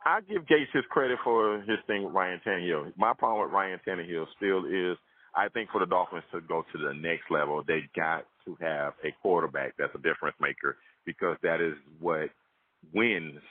I 0.05 0.21
give 0.21 0.43
Gase 0.43 0.71
his 0.73 0.83
credit 0.89 1.19
for 1.23 1.61
his 1.61 1.79
thing 1.87 2.03
with 2.03 2.13
Ryan 2.13 2.41
Tannehill. 2.45 2.93
My 2.97 3.13
problem 3.13 3.45
with 3.45 3.53
Ryan 3.53 3.79
Tannehill 3.87 4.27
still 4.37 4.65
is 4.65 4.97
I 5.35 5.49
think 5.49 5.69
for 5.71 5.79
the 5.79 5.85
Dolphins 5.85 6.23
to 6.31 6.41
go 6.41 6.63
to 6.71 6.77
the 6.77 6.93
next 6.93 7.29
level, 7.29 7.63
they 7.65 7.89
got 7.95 8.25
to 8.45 8.57
have 8.61 8.93
a 9.03 9.13
quarterback 9.21 9.73
that's 9.77 9.93
a 9.95 9.97
difference 9.99 10.35
maker 10.39 10.77
because 11.05 11.37
that 11.43 11.59
is 11.59 11.73
what 11.99 12.29
wins 12.93 13.41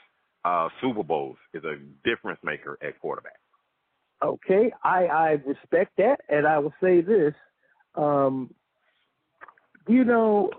uh, 0.45 0.69
Super 0.81 1.03
Bowls 1.03 1.37
is 1.53 1.63
a 1.63 1.75
difference 2.07 2.39
maker 2.43 2.77
at 2.81 2.99
quarterback. 3.01 3.39
Okay, 4.23 4.71
I, 4.83 5.05
I 5.05 5.29
respect 5.45 5.97
that, 5.97 6.21
and 6.29 6.47
I 6.47 6.59
will 6.59 6.73
say 6.81 7.01
this. 7.01 7.33
Um, 7.95 8.53
you 9.87 10.03
know, 10.03 10.49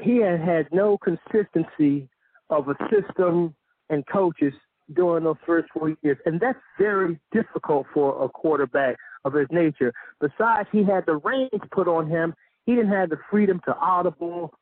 he 0.00 0.18
had 0.18 0.40
had 0.40 0.66
no 0.72 0.98
consistency 0.98 2.08
of 2.48 2.68
a 2.68 2.76
system 2.90 3.54
and 3.88 4.06
coaches 4.06 4.54
during 4.94 5.24
those 5.24 5.36
first 5.46 5.68
four 5.72 5.94
years, 6.02 6.18
and 6.26 6.40
that's 6.40 6.58
very 6.78 7.18
difficult 7.32 7.86
for 7.94 8.24
a 8.24 8.28
quarterback 8.28 8.96
of 9.24 9.32
his 9.34 9.46
nature. 9.50 9.92
Besides, 10.20 10.68
he 10.72 10.82
had 10.82 11.06
the 11.06 11.16
reins 11.16 11.50
put 11.70 11.86
on 11.86 12.08
him. 12.08 12.34
He 12.66 12.74
didn't 12.74 12.90
have 12.90 13.10
the 13.10 13.18
freedom 13.30 13.60
to 13.66 13.76
audible. 13.76 14.52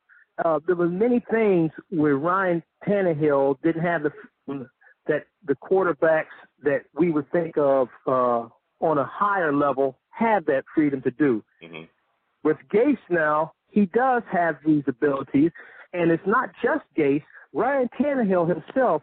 Uh, 0.45 0.61
there 0.66 0.76
were 0.76 0.88
many 0.88 1.25
things 1.30 1.71
where 1.90 2.16
Ryan 2.16 2.62
Tannehill 2.87 3.57
didn't 3.62 3.83
have 3.83 4.02
the 4.02 4.66
that 5.07 5.25
the 5.47 5.54
quarterbacks 5.54 6.26
that 6.62 6.83
we 6.95 7.11
would 7.11 7.30
think 7.33 7.57
of 7.57 7.88
uh, 8.07 8.47
on 8.80 8.99
a 8.99 9.04
higher 9.04 9.52
level 9.52 9.99
have 10.11 10.45
that 10.47 10.64
freedom 10.75 11.00
to 11.02 11.11
do. 11.11 11.42
Mm-hmm. 11.62 11.85
With 12.45 12.59
Gase 12.73 12.99
now, 13.09 13.52
he 13.70 13.87
does 13.87 14.22
have 14.30 14.56
these 14.64 14.84
abilities, 14.87 15.50
and 15.92 16.10
it's 16.10 16.26
not 16.26 16.50
just 16.62 16.84
Gase. 16.96 17.22
Ryan 17.52 17.88
Tannehill 17.98 18.48
himself, 18.48 19.02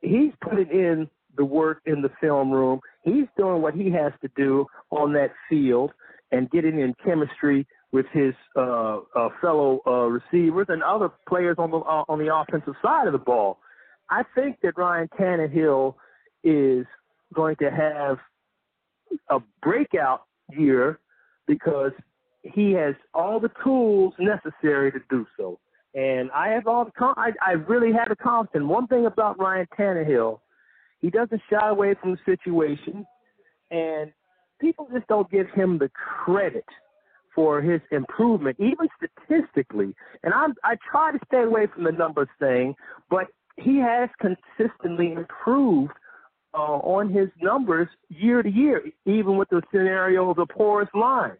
he's 0.00 0.32
putting 0.40 0.68
in 0.70 1.08
the 1.36 1.44
work 1.44 1.80
in 1.86 2.02
the 2.02 2.10
film 2.20 2.50
room. 2.50 2.80
He's 3.02 3.26
doing 3.36 3.62
what 3.62 3.74
he 3.74 3.90
has 3.90 4.12
to 4.22 4.30
do 4.36 4.66
on 4.90 5.12
that 5.12 5.30
field 5.48 5.92
and 6.32 6.50
getting 6.50 6.80
in 6.80 6.94
chemistry 7.04 7.66
with 7.92 8.06
his 8.12 8.34
uh, 8.56 8.98
uh, 9.14 9.28
fellow 9.40 9.80
uh, 9.86 10.06
receivers 10.06 10.66
and 10.68 10.82
other 10.82 11.10
players 11.28 11.56
on 11.58 11.70
the 11.70 11.78
uh, 11.78 12.04
on 12.08 12.18
the 12.18 12.34
offensive 12.34 12.74
side 12.82 13.06
of 13.06 13.12
the 13.12 13.18
ball. 13.18 13.58
I 14.10 14.22
think 14.34 14.58
that 14.62 14.76
Ryan 14.76 15.08
Tannehill 15.18 15.94
is 16.42 16.86
going 17.34 17.56
to 17.56 17.70
have 17.70 18.18
a 19.30 19.40
breakout 19.62 20.22
year 20.50 20.98
because 21.46 21.92
he 22.54 22.72
has 22.72 22.94
all 23.14 23.40
the 23.40 23.50
tools 23.62 24.14
necessary 24.18 24.92
to 24.92 25.00
do 25.10 25.26
so. 25.36 25.58
And 25.94 26.30
I 26.32 26.48
have 26.48 26.66
all 26.66 26.84
the 26.84 26.90
con- 26.92 27.14
I, 27.16 27.32
I 27.44 27.52
really 27.52 27.92
have 27.92 28.08
the 28.08 28.16
confidence. 28.16 28.68
One 28.68 28.86
thing 28.86 29.06
about 29.06 29.38
Ryan 29.38 29.66
Tannehill, 29.78 30.40
he 31.00 31.10
doesn't 31.10 31.40
shy 31.50 31.68
away 31.68 31.94
from 32.00 32.12
the 32.12 32.18
situation, 32.26 33.06
and 33.70 34.12
people 34.60 34.88
just 34.92 35.06
don't 35.06 35.30
give 35.30 35.48
him 35.50 35.78
the 35.78 35.88
credit 35.88 36.64
for 37.34 37.60
his 37.60 37.80
improvement, 37.90 38.56
even 38.58 38.88
statistically. 38.96 39.94
And 40.22 40.34
I'm 40.34 40.54
I 40.64 40.76
try 40.90 41.12
to 41.12 41.18
stay 41.26 41.42
away 41.42 41.66
from 41.72 41.84
the 41.84 41.92
numbers 41.92 42.28
thing, 42.38 42.74
but 43.08 43.26
he 43.56 43.78
has 43.78 44.10
consistently 44.20 45.12
improved 45.12 45.92
uh, 46.52 46.78
on 46.78 47.10
his 47.10 47.28
numbers 47.40 47.88
year 48.08 48.42
to 48.42 48.50
year, 48.50 48.82
even 49.06 49.36
with 49.36 49.48
the 49.50 49.62
scenario 49.70 50.30
of 50.30 50.36
the 50.36 50.46
porous 50.46 50.88
line. 50.94 51.36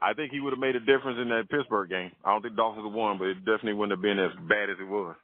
I 0.00 0.14
think 0.14 0.32
he 0.32 0.40
would 0.40 0.52
have 0.52 0.60
made 0.60 0.76
a 0.76 0.80
difference 0.80 1.18
in 1.20 1.28
that 1.30 1.48
Pittsburgh 1.50 1.90
game. 1.90 2.12
I 2.24 2.30
don't 2.30 2.42
think 2.42 2.56
Dolphins 2.56 2.84
would 2.84 2.90
have 2.90 2.96
won, 2.96 3.18
but 3.18 3.28
it 3.28 3.38
definitely 3.44 3.74
wouldn't 3.74 3.98
have 3.98 4.02
been 4.02 4.18
as 4.18 4.30
bad 4.48 4.70
as 4.70 4.76
it 4.80 4.88
was. 4.88 5.16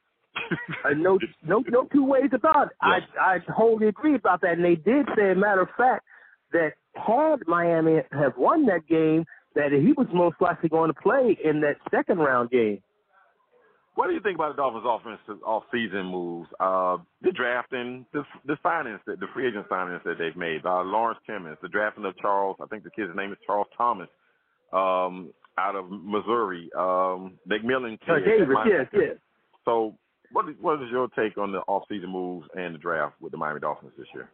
uh, 0.83 0.89
no, 0.97 1.17
no, 1.47 1.63
no 1.69 1.87
two 1.93 2.03
ways 2.05 2.29
about 2.33 2.67
it. 2.67 2.73
I 2.81 2.99
I 3.19 3.37
wholly 3.47 3.87
agree 3.87 4.15
about 4.15 4.41
that. 4.41 4.51
And 4.53 4.65
they 4.65 4.75
did 4.75 5.07
say, 5.15 5.31
a 5.31 5.35
matter 5.35 5.61
of 5.61 5.69
fact, 5.77 6.05
that 6.51 6.73
had 6.95 7.47
Miami 7.47 8.01
have 8.11 8.33
won 8.37 8.65
that 8.65 8.87
game, 8.87 9.25
that 9.55 9.71
he 9.71 9.93
was 9.93 10.07
most 10.13 10.35
likely 10.41 10.69
going 10.69 10.89
to 10.89 11.01
play 11.01 11.37
in 11.43 11.61
that 11.61 11.77
second 11.89 12.19
round 12.19 12.49
game. 12.51 12.81
what 13.95 14.07
do 14.07 14.13
you 14.13 14.19
think 14.21 14.35
about 14.35 14.55
the 14.55 14.61
Dolphins' 14.61 14.85
offense 14.85 15.41
off-season 15.45 16.05
moves? 16.05 16.49
Uh, 16.59 16.97
the 17.21 17.31
drafting, 17.31 18.05
the 18.13 18.23
the 18.45 18.57
signings, 18.63 18.99
that 19.05 19.19
the 19.19 19.27
free 19.33 19.47
agent 19.47 19.67
signings 19.69 20.03
that 20.03 20.17
they've 20.19 20.35
made. 20.35 20.65
Uh, 20.65 20.83
Lawrence 20.83 21.19
Timmons, 21.25 21.57
the 21.61 21.69
drafting 21.69 22.05
of 22.05 22.17
Charles. 22.17 22.57
I 22.61 22.65
think 22.67 22.83
the 22.83 22.91
kid's 22.91 23.15
name 23.15 23.31
is 23.31 23.37
Charles 23.45 23.67
Thomas, 23.77 24.09
um, 24.73 25.31
out 25.57 25.75
of 25.75 25.85
Missouri. 25.89 26.69
Um, 26.77 27.39
McMillan 27.49 27.99
kid. 28.01 28.09
Uh, 28.09 28.19
Davis, 28.19 28.57
yes, 28.67 28.87
yes. 28.93 29.15
So, 29.63 29.95
what 30.31 30.49
is, 30.49 30.55
what 30.59 30.81
is 30.81 30.89
your 30.91 31.07
take 31.09 31.37
on 31.37 31.51
the 31.51 31.59
off-season 31.59 32.09
moves 32.09 32.47
and 32.55 32.75
the 32.75 32.79
draft 32.79 33.15
with 33.21 33.31
the 33.31 33.37
Miami 33.37 33.59
Dolphins 33.59 33.93
this 33.97 34.07
year? 34.13 34.29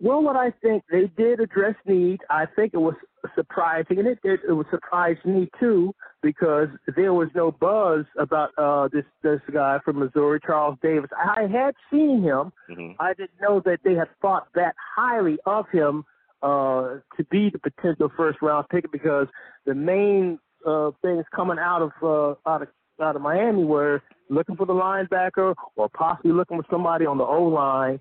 Well, 0.00 0.22
what 0.22 0.36
I 0.36 0.52
think 0.62 0.84
they 0.90 1.10
did 1.16 1.40
address 1.40 1.74
need. 1.84 2.20
I 2.30 2.46
think 2.54 2.72
it 2.72 2.78
was 2.78 2.94
surprising, 3.34 3.98
and 3.98 4.06
it 4.06 4.18
it, 4.22 4.40
it 4.48 4.52
was 4.52 4.66
surprised 4.70 5.24
me 5.24 5.48
too 5.58 5.92
because 6.22 6.68
there 6.96 7.12
was 7.12 7.28
no 7.34 7.50
buzz 7.50 8.04
about 8.16 8.50
uh, 8.56 8.88
this 8.92 9.04
this 9.22 9.40
guy 9.52 9.78
from 9.84 9.98
Missouri, 9.98 10.38
Charles 10.44 10.78
Davis. 10.82 11.10
I 11.16 11.42
had 11.42 11.74
seen 11.90 12.22
him. 12.22 12.52
Mm-hmm. 12.70 12.92
I 13.00 13.12
didn't 13.14 13.40
know 13.42 13.60
that 13.64 13.80
they 13.82 13.94
had 13.94 14.08
thought 14.22 14.46
that 14.54 14.76
highly 14.96 15.38
of 15.46 15.66
him 15.72 16.04
uh, 16.42 16.98
to 17.16 17.24
be 17.30 17.50
the 17.50 17.58
potential 17.58 18.10
first 18.16 18.38
round 18.42 18.66
pick 18.68 18.90
because 18.92 19.26
the 19.66 19.74
main 19.74 20.38
uh, 20.66 20.90
things 21.02 21.24
coming 21.34 21.58
out 21.58 21.82
of 21.82 21.92
uh, 22.02 22.50
out 22.50 22.62
of 22.62 22.68
out 23.00 23.16
of 23.16 23.22
Miami 23.22 23.64
were 23.64 24.02
looking 24.28 24.56
for 24.56 24.66
the 24.66 24.72
linebacker 24.72 25.54
or 25.76 25.88
possibly 25.88 26.32
looking 26.32 26.58
for 26.58 26.66
somebody 26.70 27.06
on 27.06 27.18
the 27.18 27.24
O 27.24 27.44
line 27.44 28.00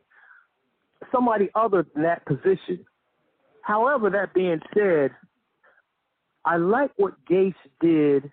somebody 1.12 1.50
other 1.56 1.86
than 1.94 2.04
that 2.04 2.26
position. 2.26 2.86
However, 3.62 4.10
that 4.10 4.34
being 4.34 4.60
said, 4.74 5.12
I 6.46 6.58
like 6.58 6.92
what 6.98 7.14
Gase 7.30 7.54
did 7.82 8.32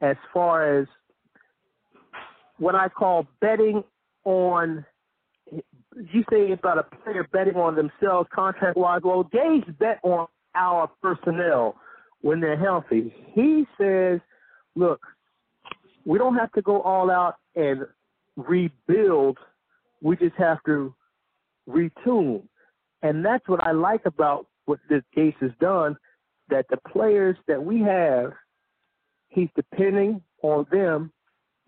as 0.00 0.16
far 0.32 0.78
as 0.78 0.86
what 2.58 2.74
I 2.74 2.88
call 2.88 3.26
betting 3.40 3.82
on. 4.24 4.84
You 5.96 6.24
say 6.30 6.52
about 6.52 6.78
a 6.78 6.82
player 6.82 7.26
betting 7.32 7.56
on 7.56 7.74
themselves 7.74 8.28
contract 8.34 8.76
wise. 8.76 9.00
Well, 9.02 9.24
Gase 9.24 9.78
bet 9.78 9.98
on 10.02 10.26
our 10.54 10.90
personnel 11.02 11.76
when 12.20 12.40
they're 12.40 12.58
healthy. 12.58 13.14
He 13.32 13.64
says, 13.80 14.20
look, 14.74 15.00
we 16.04 16.18
don't 16.18 16.36
have 16.36 16.52
to 16.52 16.62
go 16.62 16.82
all 16.82 17.10
out 17.10 17.36
and 17.54 17.86
rebuild. 18.36 19.38
We 20.02 20.16
just 20.16 20.36
have 20.36 20.58
to 20.66 20.94
retune. 21.68 22.42
And 23.02 23.24
that's 23.24 23.48
what 23.48 23.62
I 23.62 23.72
like 23.72 24.04
about 24.04 24.46
what 24.66 24.80
this 24.90 25.02
case 25.14 25.34
has 25.40 25.52
done, 25.60 25.96
that 26.50 26.66
the 26.68 26.78
players 26.90 27.36
that 27.48 27.62
we 27.62 27.80
have, 27.80 28.32
he's 29.28 29.48
depending 29.56 30.22
on 30.42 30.66
them 30.70 31.12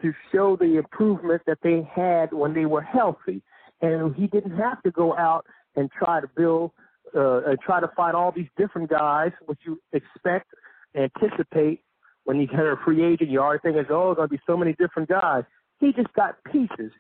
to 0.03 0.13
show 0.33 0.57
the 0.57 0.77
improvement 0.77 1.43
that 1.47 1.59
they 1.63 1.89
had 1.95 2.33
when 2.33 2.55
they 2.55 2.67
were 2.67 2.83
healthy. 2.83 3.43
And 3.81 4.15
he 4.15 4.27
didn't 4.27 4.57
have 4.57 4.83
to 4.83 4.91
go 4.91 5.17
out 5.17 5.47
and 5.77 5.91
try 5.91 6.21
to 6.21 6.29
build, 6.37 6.73
uh, 7.15 7.43
and 7.45 7.61
try 7.61 7.81
to 7.81 7.89
find 7.97 8.17
all 8.17 8.33
these 8.33 8.49
different 8.57 8.91
guys, 8.91 9.33
which 9.47 9.59
you 9.65 9.81
expect, 9.93 10.47
anticipate 10.97 11.83
when 12.25 12.41
you 12.41 12.47
get 12.47 12.61
a 12.61 12.77
free 12.85 13.05
agent. 13.05 13.31
You 13.31 13.41
already 13.41 13.61
think, 13.63 13.77
oh, 13.91 14.15
there's 14.15 14.17
going 14.17 14.29
to 14.29 14.35
be 14.35 14.41
so 14.47 14.57
many 14.57 14.75
different 14.75 15.09
guys. 15.09 15.45
He 15.81 15.93
just 15.93 16.13
got 16.15 16.37
pieces 16.51 16.91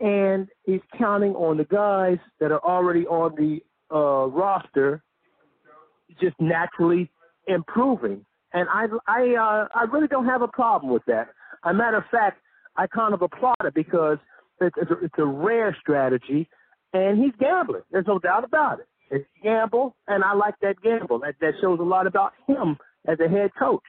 and 0.00 0.48
he's 0.64 0.80
counting 0.96 1.34
on 1.34 1.56
the 1.56 1.64
guys 1.64 2.18
that 2.40 2.52
are 2.52 2.64
already 2.64 3.06
on 3.06 3.34
the 3.36 3.60
uh, 3.94 4.26
roster 4.26 5.02
just 6.20 6.36
naturally 6.40 7.10
improving. 7.46 8.24
And 8.52 8.68
I 8.68 8.86
I 9.06 9.34
uh, 9.34 9.68
I 9.74 9.84
really 9.92 10.08
don't 10.08 10.26
have 10.26 10.42
a 10.42 10.48
problem 10.48 10.92
with 10.92 11.04
that. 11.06 11.28
As 11.64 11.70
a 11.70 11.74
matter 11.74 11.98
of 11.98 12.04
fact, 12.10 12.40
I 12.76 12.86
kind 12.86 13.12
of 13.12 13.22
applaud 13.22 13.56
it 13.64 13.74
because 13.74 14.18
it's, 14.60 14.90
a, 14.90 15.04
it's 15.04 15.14
a 15.18 15.24
rare 15.24 15.76
strategy, 15.80 16.48
and 16.92 17.22
he's 17.22 17.34
gambling. 17.38 17.82
There's 17.90 18.06
no 18.06 18.18
doubt 18.18 18.44
about 18.44 18.80
it. 18.80 18.88
It's 19.10 19.28
gamble, 19.42 19.96
and 20.06 20.22
I 20.22 20.34
like 20.34 20.54
that 20.60 20.82
gamble. 20.82 21.20
That 21.20 21.34
that 21.40 21.54
shows 21.60 21.78
a 21.80 21.84
lot 21.84 22.06
about 22.06 22.32
him 22.46 22.76
as 23.06 23.18
a 23.20 23.28
head 23.28 23.50
coach. 23.58 23.82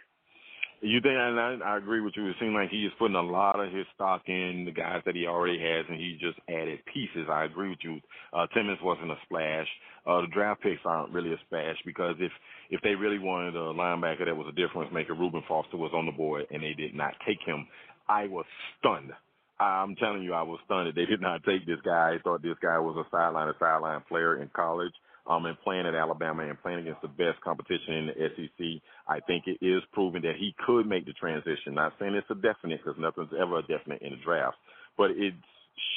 You 0.82 1.02
think, 1.02 1.16
and 1.18 1.38
I, 1.38 1.58
I 1.74 1.78
agree 1.78 2.00
with 2.00 2.14
you. 2.16 2.30
It 2.30 2.38
seems 2.40 2.54
like 2.54 2.70
he 2.70 2.86
is 2.86 2.94
putting 2.98 3.18
a 3.18 3.22
lot 3.22 3.60
of 3.60 3.74
his 3.74 3.86
stock 3.96 4.22
in 4.28 4.64
the 4.64 4.72
guys 4.72 5.02
that 5.06 5.14
he 5.14 5.28
already 5.28 5.60
has, 5.60 5.86
and 5.90 6.00
he 6.00 6.18
just 6.22 6.40
added 6.48 6.80
pieces. 6.94 7.28
I 7.30 7.44
agree 7.44 7.70
with 7.70 7.80
you. 7.84 8.00
Uh, 8.32 8.48
Timmons 8.54 8.80
wasn't 8.82 9.12
a 9.12 9.18
splash. 9.26 9.68
Uh, 10.08 10.22
the 10.22 10.28
draft 10.34 10.62
picks 10.62 10.80
aren't 10.86 11.12
really 11.12 11.34
a 11.34 11.38
splash 11.46 11.76
because 11.86 12.16
if 12.20 12.32
if 12.70 12.80
they 12.82 12.96
really 12.96 13.20
wanted 13.20 13.58
a 13.58 13.74
linebacker 13.74 14.24
that 14.24 14.38
was 14.38 14.48
a 14.48 14.56
difference 14.56 14.90
maker, 14.94 15.16
Reuben 15.16 15.44
Foster 15.50 15.76
was 15.76 15.92
on 15.94 16.06
the 16.06 16.14
board, 16.14 16.46
and 16.50 16.64
they 16.64 16.74
did 16.74 16.96
not 16.96 17.14
take 17.28 17.40
him. 17.46 17.68
I 18.08 18.28
was 18.28 18.46
stunned. 18.80 19.12
I'm 19.60 19.96
telling 19.96 20.24
you, 20.24 20.34
I 20.34 20.44
was 20.44 20.60
stunned 20.66 20.94
they 20.96 21.06
did 21.06 21.22
not 21.22 21.44
take 21.44 21.66
this 21.66 21.80
guy. 21.84 22.16
I 22.16 22.22
thought 22.24 22.42
this 22.42 22.58
guy 22.62 22.80
was 22.80 22.96
a 22.96 23.10
sideline 23.12 23.48
to 23.48 23.54
sideline 23.60 24.02
player 24.08 24.42
in 24.42 24.50
college 24.56 24.94
um, 25.28 25.46
and 25.46 25.60
playing 25.62 25.86
at 25.86 25.96
Alabama 25.96 26.44
and 26.48 26.62
playing 26.62 26.80
against 26.80 27.02
the 27.02 27.08
best 27.08 27.40
competition 27.44 27.94
in 27.94 28.08
the 28.08 28.30
SEC, 28.36 28.82
I 29.08 29.20
think 29.22 29.46
it 29.46 29.64
is 29.64 29.84
proven 29.94 30.24
that 30.24 30.36
he 30.40 30.56
could 30.66 30.88
make 30.88 31.06
the 31.06 31.14
transition. 31.14 31.76
Not 31.76 31.94
saying 32.00 32.16
it's 32.16 32.30
a 32.32 32.36
definite 32.36 32.82
because 32.84 33.00
nothing's 33.00 33.30
ever 33.40 33.60
a 33.60 33.62
definite 33.62 34.02
in 34.02 34.12
the 34.12 34.24
draft, 34.24 34.58
but 34.98 35.12
it 35.12 35.34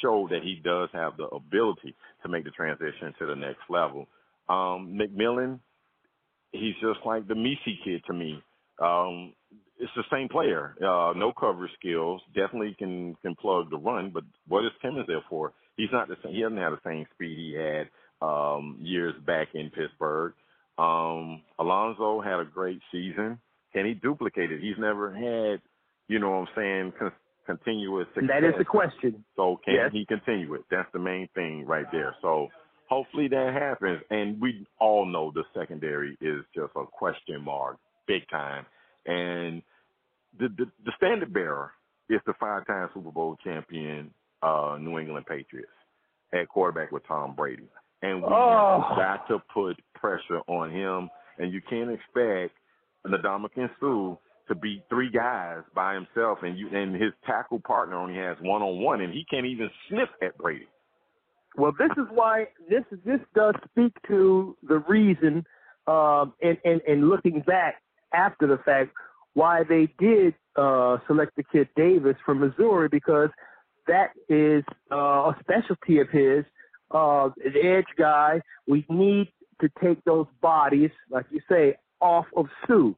showed 0.01 0.29
that 0.31 0.43
he 0.43 0.61
does 0.63 0.89
have 0.93 1.17
the 1.17 1.25
ability 1.25 1.95
to 2.21 2.29
make 2.29 2.43
the 2.43 2.51
transition 2.51 3.13
to 3.19 3.25
the 3.25 3.35
next 3.35 3.61
level. 3.69 4.07
Um, 4.49 4.99
McMillan, 4.99 5.59
he's 6.51 6.75
just 6.81 6.99
like 7.05 7.27
the 7.27 7.35
Misi 7.35 7.79
kid 7.83 8.03
to 8.07 8.13
me. 8.13 8.41
Um, 8.81 9.33
it's 9.79 9.91
the 9.95 10.03
same 10.11 10.29
player. 10.29 10.75
Uh, 10.79 11.13
no 11.15 11.33
coverage 11.37 11.71
skills. 11.79 12.21
Definitely 12.35 12.75
can 12.77 13.15
can 13.21 13.35
plug 13.35 13.69
the 13.69 13.77
run, 13.77 14.11
but 14.13 14.23
what 14.47 14.65
is 14.65 14.71
Timmons 14.81 15.07
there 15.07 15.23
for? 15.29 15.53
He's 15.77 15.89
not 15.91 16.07
the 16.07 16.15
same. 16.23 16.33
He 16.33 16.41
doesn't 16.41 16.57
have 16.57 16.73
the 16.73 16.89
same 16.89 17.05
speed 17.13 17.37
he 17.37 17.53
had 17.53 17.89
um, 18.21 18.77
years 18.79 19.13
back 19.25 19.49
in 19.53 19.69
Pittsburgh. 19.71 20.33
Um, 20.77 21.41
Alonso 21.59 22.21
had 22.21 22.39
a 22.39 22.45
great 22.45 22.79
season. 22.91 23.39
Can 23.73 23.85
he 23.85 23.93
duplicate 23.93 24.51
it? 24.51 24.61
He's 24.61 24.77
never 24.77 25.11
had, 25.13 25.61
you 26.07 26.19
know 26.19 26.29
what 26.31 26.37
I'm 26.37 26.47
saying, 26.55 26.93
con- 26.97 27.11
continuous 27.45 28.07
success. 28.13 28.29
That 28.29 28.47
is 28.47 28.53
the 28.57 28.65
question. 28.65 29.23
So 29.35 29.59
can 29.63 29.75
yes. 29.75 29.89
he 29.91 30.05
continue 30.05 30.53
it? 30.53 30.61
That's 30.71 30.89
the 30.93 30.99
main 30.99 31.27
thing 31.35 31.65
right 31.65 31.85
there. 31.91 32.15
So 32.21 32.49
hopefully 32.87 33.27
that 33.29 33.53
happens. 33.53 34.01
And 34.09 34.39
we 34.39 34.65
all 34.79 35.05
know 35.05 35.31
the 35.33 35.43
secondary 35.57 36.17
is 36.21 36.43
just 36.55 36.71
a 36.75 36.85
question 36.85 37.43
mark, 37.43 37.77
big 38.07 38.27
time. 38.29 38.65
And 39.05 39.61
the 40.39 40.49
the, 40.49 40.65
the 40.85 40.91
standard 40.97 41.33
bearer 41.33 41.71
is 42.09 42.19
the 42.25 42.33
five-time 42.39 42.89
Super 42.93 43.11
Bowl 43.11 43.37
champion 43.43 44.11
uh, 44.41 44.77
New 44.79 44.99
England 44.99 45.25
Patriots 45.25 45.71
at 46.33 46.47
quarterback 46.49 46.91
with 46.91 47.07
Tom 47.07 47.35
Brady 47.35 47.69
and 48.03 48.21
we 48.21 48.27
oh. 48.29 48.83
have 48.89 48.97
got 48.97 49.27
to 49.29 49.41
put 49.51 49.79
pressure 49.95 50.41
on 50.47 50.69
him. 50.69 51.09
And 51.39 51.51
you 51.51 51.61
can't 51.67 51.89
expect 51.89 52.53
Ndamukong 53.07 53.69
Suh 53.79 54.17
to 54.49 54.55
beat 54.61 54.83
three 54.89 55.09
guys 55.09 55.61
by 55.73 55.95
himself, 55.95 56.39
and 56.43 56.57
you 56.57 56.67
and 56.69 56.93
his 56.93 57.13
tackle 57.25 57.61
partner 57.65 57.95
only 57.95 58.15
has 58.15 58.35
one 58.41 58.61
on 58.61 58.81
one, 58.83 59.01
and 59.01 59.11
he 59.13 59.25
can't 59.31 59.45
even 59.45 59.69
sniff 59.89 60.09
at 60.21 60.37
Brady. 60.37 60.67
Well, 61.55 61.71
this 61.79 61.91
is 61.97 62.05
why 62.11 62.47
this 62.69 62.83
this 63.05 63.19
does 63.33 63.55
speak 63.71 63.93
to 64.07 64.57
the 64.67 64.79
reason, 64.79 65.45
um, 65.87 66.33
and, 66.41 66.57
and 66.65 66.81
and 66.87 67.09
looking 67.09 67.39
back 67.47 67.81
after 68.13 68.47
the 68.47 68.57
fact, 68.63 68.91
why 69.33 69.63
they 69.67 69.87
did 69.99 70.35
uh, 70.55 70.97
select 71.07 71.35
the 71.35 71.43
kid 71.51 71.67
Davis 71.75 72.15
from 72.25 72.39
Missouri 72.39 72.87
because 72.89 73.29
that 73.87 74.11
is 74.29 74.63
uh, 74.91 75.31
a 75.31 75.35
specialty 75.41 75.99
of 75.99 76.09
his 76.09 76.45
uh, 76.91 77.29
an 77.43 77.53
edge 77.61 77.85
guy. 77.97 78.41
We 78.67 78.85
need 78.89 79.29
to 79.61 79.69
take 79.83 80.03
those 80.03 80.27
bodies, 80.41 80.91
like 81.09 81.25
you 81.31 81.41
say, 81.49 81.75
off 81.99 82.25
of 82.35 82.47
Suh. 82.67 82.91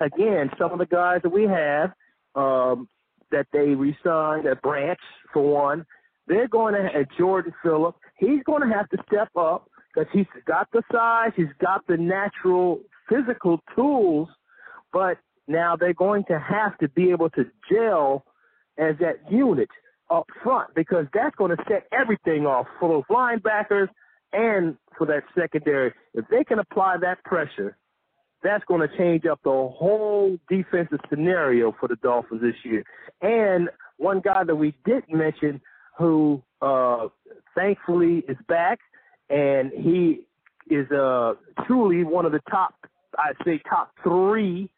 Again, 0.00 0.50
some 0.58 0.72
of 0.72 0.78
the 0.78 0.86
guys 0.86 1.20
that 1.22 1.30
we 1.30 1.44
have 1.44 1.92
um, 2.34 2.88
that 3.30 3.46
they 3.52 3.74
resigned 3.74 4.46
at 4.46 4.60
Branch, 4.62 4.98
for 5.32 5.42
one, 5.42 5.86
they're 6.26 6.48
going 6.48 6.74
to 6.74 6.84
at 6.84 7.06
Jordan 7.16 7.54
Phillips. 7.62 7.98
He's 8.18 8.42
going 8.44 8.68
to 8.68 8.74
have 8.74 8.88
to 8.90 8.98
step 9.06 9.28
up 9.36 9.70
because 9.94 10.08
he's 10.12 10.26
got 10.46 10.68
the 10.72 10.82
size, 10.92 11.32
he's 11.36 11.46
got 11.60 11.86
the 11.86 11.96
natural 11.96 12.80
physical 13.08 13.60
tools, 13.74 14.28
but 14.96 15.18
now 15.46 15.76
they're 15.76 15.92
going 15.92 16.24
to 16.24 16.38
have 16.38 16.78
to 16.78 16.88
be 16.88 17.10
able 17.10 17.28
to 17.28 17.44
gel 17.70 18.24
as 18.78 18.94
that 18.98 19.16
unit 19.30 19.68
up 20.10 20.24
front 20.42 20.74
because 20.74 21.04
that's 21.12 21.36
going 21.36 21.54
to 21.54 21.62
set 21.68 21.86
everything 21.92 22.46
off 22.46 22.66
for 22.80 22.88
those 22.88 23.04
linebackers 23.14 23.88
and 24.32 24.74
for 24.96 25.06
that 25.06 25.22
secondary. 25.38 25.92
If 26.14 26.24
they 26.30 26.44
can 26.44 26.60
apply 26.60 26.96
that 27.02 27.22
pressure, 27.24 27.76
that's 28.42 28.64
going 28.64 28.88
to 28.88 28.96
change 28.96 29.26
up 29.26 29.38
the 29.44 29.50
whole 29.50 30.38
defensive 30.48 31.00
scenario 31.10 31.76
for 31.78 31.88
the 31.88 31.96
Dolphins 31.96 32.40
this 32.40 32.54
year. 32.64 32.82
And 33.20 33.68
one 33.98 34.22
guy 34.24 34.44
that 34.44 34.56
we 34.56 34.74
didn't 34.86 35.12
mention 35.14 35.60
who 35.98 36.42
uh, 36.62 37.08
thankfully 37.54 38.24
is 38.28 38.38
back 38.48 38.78
and 39.28 39.72
he 39.72 40.20
is 40.70 40.90
uh, 40.90 41.34
truly 41.66 42.02
one 42.02 42.24
of 42.24 42.32
the 42.32 42.40
top, 42.50 42.74
I'd 43.18 43.36
say 43.44 43.60
top 43.68 43.90
three 44.02 44.70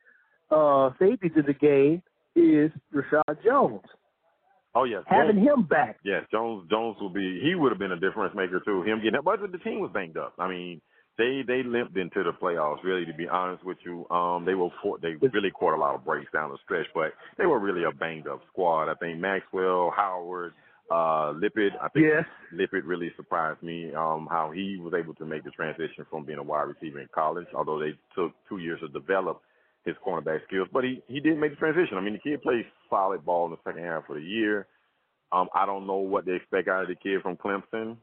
uh, 0.50 0.90
safeties 0.98 1.32
in 1.36 1.44
the 1.46 1.54
game 1.54 2.02
is 2.34 2.70
Reshad 2.94 3.42
Jones. 3.44 3.82
Oh 4.74 4.84
yes, 4.84 5.02
having 5.06 5.36
Jones, 5.36 5.48
him 5.48 5.62
back. 5.64 5.98
Yes, 6.04 6.24
Jones 6.30 6.68
Jones 6.70 6.96
will 7.00 7.10
be. 7.10 7.40
He 7.42 7.54
would 7.54 7.72
have 7.72 7.78
been 7.78 7.92
a 7.92 7.98
difference 8.00 8.34
maker 8.36 8.60
too. 8.64 8.82
Him 8.82 9.00
getting, 9.02 9.20
but 9.24 9.40
the 9.50 9.58
team 9.58 9.80
was 9.80 9.90
banged 9.92 10.16
up. 10.16 10.34
I 10.38 10.48
mean, 10.48 10.80
they 11.16 11.42
they 11.46 11.62
limped 11.64 11.96
into 11.96 12.22
the 12.22 12.32
playoffs. 12.32 12.84
Really, 12.84 13.04
to 13.06 13.14
be 13.14 13.26
honest 13.26 13.64
with 13.64 13.78
you, 13.84 14.08
um, 14.10 14.44
they 14.44 14.54
were 14.54 14.68
for, 14.82 14.98
they 14.98 15.14
really 15.32 15.50
caught 15.50 15.74
a 15.74 15.80
lot 15.80 15.94
of 15.94 16.04
breaks 16.04 16.30
down 16.32 16.50
the 16.50 16.58
stretch, 16.64 16.86
but 16.94 17.12
they 17.38 17.46
were 17.46 17.58
really 17.58 17.84
a 17.84 17.90
banged 17.90 18.28
up 18.28 18.40
squad. 18.52 18.88
I 18.88 18.94
think 18.94 19.18
Maxwell, 19.18 19.92
Howard, 19.96 20.52
uh, 20.92 21.32
Lippett. 21.32 21.72
I 21.82 21.88
think 21.88 22.06
Yes. 22.06 22.24
Lippett 22.52 22.84
really 22.84 23.10
surprised 23.16 23.62
me. 23.62 23.92
Um, 23.94 24.28
how 24.30 24.52
he 24.54 24.78
was 24.80 24.92
able 24.94 25.14
to 25.14 25.24
make 25.24 25.44
the 25.44 25.50
transition 25.50 26.06
from 26.08 26.24
being 26.24 26.38
a 26.38 26.42
wide 26.42 26.68
receiver 26.68 27.00
in 27.00 27.08
college, 27.12 27.46
although 27.54 27.80
they 27.80 27.98
took 28.14 28.32
two 28.48 28.58
years 28.58 28.80
to 28.80 28.88
develop 28.88 29.42
his 29.84 29.96
cornerback 30.06 30.44
skills, 30.46 30.68
but 30.72 30.84
he 30.84 31.02
he 31.08 31.20
did 31.20 31.38
make 31.38 31.50
the 31.50 31.56
transition. 31.56 31.96
I 31.96 32.00
mean, 32.00 32.14
the 32.14 32.30
kid 32.30 32.42
plays 32.42 32.64
solid 32.90 33.24
ball 33.24 33.46
in 33.46 33.52
the 33.52 33.58
second 33.64 33.84
half 33.84 34.08
of 34.08 34.16
the 34.16 34.22
year. 34.22 34.66
Um, 35.32 35.48
I 35.54 35.66
don't 35.66 35.86
know 35.86 35.96
what 35.96 36.24
they 36.24 36.32
expect 36.32 36.68
out 36.68 36.82
of 36.82 36.88
the 36.88 36.94
kid 36.94 37.22
from 37.22 37.36
Clemson. 37.36 37.96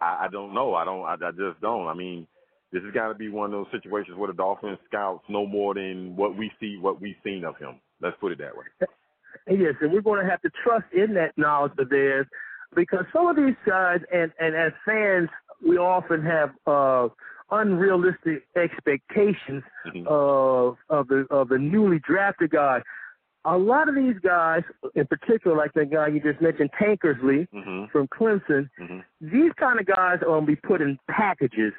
I, 0.00 0.24
I 0.24 0.28
don't 0.30 0.54
know. 0.54 0.74
I 0.74 0.84
don't. 0.84 1.04
I, 1.04 1.14
I 1.14 1.30
just 1.30 1.60
don't. 1.60 1.86
I 1.86 1.94
mean, 1.94 2.26
this 2.72 2.82
has 2.82 2.92
got 2.92 3.08
to 3.08 3.14
be 3.14 3.28
one 3.28 3.46
of 3.46 3.52
those 3.52 3.72
situations 3.72 4.16
where 4.16 4.28
the 4.28 4.36
Dolphins 4.36 4.78
scouts 4.86 5.24
know 5.28 5.46
more 5.46 5.74
than 5.74 6.16
what 6.16 6.36
we 6.36 6.50
see, 6.60 6.76
what 6.78 7.00
we've 7.00 7.16
seen 7.24 7.44
of 7.44 7.56
him. 7.58 7.80
Let's 8.00 8.16
put 8.20 8.32
it 8.32 8.38
that 8.38 8.56
way. 8.56 8.64
Yes, 9.48 9.74
and 9.80 9.92
we're 9.92 10.00
going 10.00 10.24
to 10.24 10.28
have 10.28 10.42
to 10.42 10.50
trust 10.64 10.86
in 10.92 11.14
that 11.14 11.32
knowledge 11.36 11.72
of 11.78 11.88
theirs 11.88 12.26
because 12.74 13.04
some 13.12 13.28
of 13.28 13.36
these 13.36 13.54
guys, 13.64 14.00
and, 14.12 14.32
and 14.40 14.56
as 14.56 14.72
fans, 14.84 15.28
we 15.64 15.78
often 15.78 16.22
have 16.22 16.50
uh, 16.66 17.08
unrealistic 17.50 18.46
expectations 18.56 19.62
Mhm. 19.86 20.06
of 20.06 20.78
of 20.88 21.08
the 21.08 21.26
of 21.30 21.48
the 21.48 21.58
newly 21.58 21.98
drafted 22.00 22.50
guy. 22.50 22.82
A 23.44 23.56
lot 23.56 23.88
of 23.88 23.94
these 23.94 24.18
guys, 24.18 24.64
in 24.96 25.06
particular, 25.06 25.56
like 25.56 25.72
that 25.74 25.90
guy 25.90 26.08
you 26.08 26.20
just 26.20 26.40
mentioned, 26.40 26.70
Tankersley 26.72 27.46
Mhm. 27.52 27.88
from 27.90 28.08
Clemson, 28.08 28.68
Mhm. 28.80 29.04
these 29.20 29.52
kind 29.52 29.78
of 29.78 29.86
guys 29.86 30.20
are 30.22 30.26
going 30.26 30.40
to 30.40 30.46
be 30.46 30.56
put 30.56 30.80
in 30.80 30.98
packages. 31.08 31.72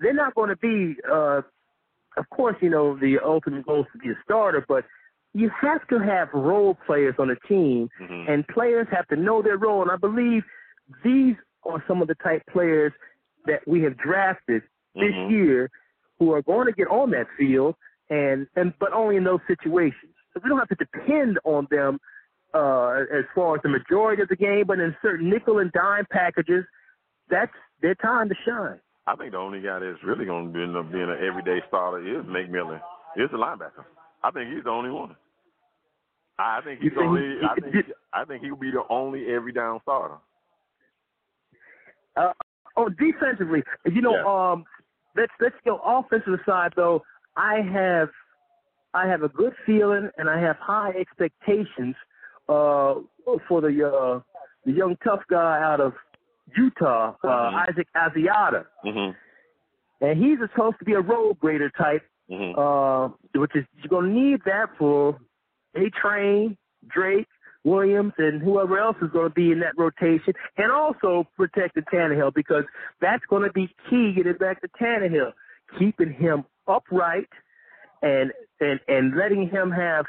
They're 0.00 0.12
not 0.12 0.34
going 0.34 0.50
to 0.50 0.56
be, 0.56 1.00
uh, 1.10 1.40
of 2.18 2.28
course, 2.28 2.56
you 2.60 2.68
know, 2.68 2.94
the 2.96 3.18
ultimate 3.20 3.64
goal 3.64 3.84
is 3.84 3.92
to 3.92 3.98
be 3.98 4.10
a 4.10 4.18
starter, 4.22 4.66
but 4.68 4.84
you 5.32 5.48
have 5.48 5.86
to 5.88 5.98
have 5.98 6.28
role 6.34 6.74
players 6.86 7.14
on 7.18 7.30
a 7.30 7.36
team, 7.48 7.88
Mhm. 7.98 8.28
and 8.28 8.46
players 8.48 8.86
have 8.88 9.08
to 9.08 9.16
know 9.16 9.40
their 9.40 9.56
role. 9.56 9.80
And 9.80 9.90
I 9.90 9.96
believe 9.96 10.44
these 11.02 11.36
are 11.64 11.82
some 11.88 12.02
of 12.02 12.08
the 12.08 12.16
type 12.16 12.42
players 12.50 12.92
that 13.46 13.66
we 13.66 13.80
have 13.82 13.96
drafted 13.96 14.62
this 14.94 15.12
Mhm. 15.14 15.30
year 15.30 15.70
who 16.18 16.32
are 16.32 16.42
going 16.42 16.66
to 16.66 16.72
get 16.72 16.88
on 16.88 17.10
that 17.10 17.28
field, 17.36 17.76
and 18.10 18.46
and 18.56 18.72
but 18.78 18.92
only 18.92 19.16
in 19.16 19.24
those 19.24 19.40
situations. 19.46 20.14
So 20.32 20.40
we 20.42 20.48
don't 20.50 20.58
have 20.58 20.68
to 20.68 20.76
depend 20.76 21.38
on 21.44 21.66
them 21.70 22.00
uh, 22.54 23.04
as 23.10 23.24
far 23.34 23.56
as 23.56 23.62
the 23.62 23.68
majority 23.68 24.22
of 24.22 24.28
the 24.28 24.36
game, 24.36 24.64
but 24.66 24.78
in 24.78 24.96
certain 25.02 25.28
nickel 25.28 25.58
and 25.58 25.72
dime 25.72 26.06
packages, 26.10 26.64
that's 27.28 27.52
their 27.80 27.96
time 27.96 28.28
to 28.28 28.34
shine. 28.46 28.80
I 29.08 29.16
think 29.16 29.32
the 29.32 29.38
only 29.38 29.60
guy 29.60 29.80
that's 29.80 30.02
really 30.04 30.24
going 30.24 30.52
to 30.52 30.62
end 30.62 30.76
up 30.76 30.90
being 30.92 31.10
an 31.10 31.18
everyday 31.20 31.60
starter 31.66 31.98
is 31.98 32.24
McMillan. 32.26 32.80
Is 33.16 33.30
the 33.30 33.38
linebacker. 33.38 33.84
I 34.22 34.30
think 34.30 34.52
he's 34.54 34.64
the 34.64 34.70
only 34.70 34.90
one. 34.90 35.16
I 36.38 36.60
think 36.62 36.80
he's 36.80 36.92
think 36.92 37.02
only. 37.04 37.38
he- 37.38 37.46
I 37.46 37.54
think. 37.54 37.92
I 38.12 38.24
think 38.24 38.42
he'll 38.44 38.56
be 38.56 38.70
the 38.70 38.84
only 38.88 39.26
every 39.32 39.52
down 39.52 39.80
starter. 39.82 40.16
Uh, 42.16 42.32
oh, 42.76 42.88
defensively, 42.88 43.62
you 43.84 44.00
know, 44.00 44.14
Yeah. 44.14 44.52
um, 44.52 44.64
let's 45.16 45.32
let's 45.40 45.56
go 45.64 45.80
offensive 45.84 46.38
side 46.46 46.72
though. 46.76 47.02
I 47.36 47.60
have 47.60 48.10
I 48.94 49.06
have 49.08 49.22
a 49.22 49.28
good 49.28 49.54
feeling 49.66 50.10
and 50.18 50.28
I 50.28 50.40
have 50.40 50.56
high 50.56 50.90
expectations 50.90 51.96
uh, 52.48 52.94
for 53.48 53.60
the 53.60 53.88
uh, 53.88 54.20
the 54.64 54.72
young 54.72 54.96
tough 55.02 55.22
guy 55.28 55.60
out 55.62 55.80
of 55.80 55.94
Utah, 56.56 57.14
uh, 57.24 57.26
Mhm. 57.26 57.68
Isaac 57.68 57.88
Asiata, 57.96 58.66
Mhm. 58.84 59.16
and 60.00 60.18
he's 60.18 60.38
supposed 60.40 60.78
to 60.78 60.84
be 60.84 60.92
a 60.92 61.00
road 61.00 61.38
grader 61.40 61.70
type, 61.70 62.06
Mhm. 62.30 62.54
uh, 62.56 63.08
which 63.34 63.56
is 63.56 63.64
you're 63.76 63.88
gonna 63.88 64.12
need 64.12 64.42
that 64.44 64.76
for 64.76 65.18
A 65.74 65.90
Train, 65.90 66.56
Drake, 66.86 67.28
Williams, 67.64 68.12
and 68.18 68.42
whoever 68.42 68.78
else 68.78 68.96
is 69.02 69.10
going 69.10 69.28
to 69.28 69.34
be 69.34 69.50
in 69.50 69.60
that 69.60 69.76
rotation, 69.76 70.34
and 70.56 70.70
also 70.70 71.26
protecting 71.36 71.84
Tannehill 71.92 72.34
because 72.34 72.64
that's 73.00 73.24
going 73.28 73.42
to 73.42 73.52
be 73.52 73.68
key. 73.88 74.12
Getting 74.14 74.34
back 74.34 74.60
to 74.60 74.68
Tannehill, 74.80 75.32
keeping 75.78 76.12
him 76.12 76.44
upright, 76.68 77.28
and 78.02 78.32
and 78.60 78.80
and 78.86 79.16
letting 79.16 79.48
him 79.48 79.70
have 79.70 80.04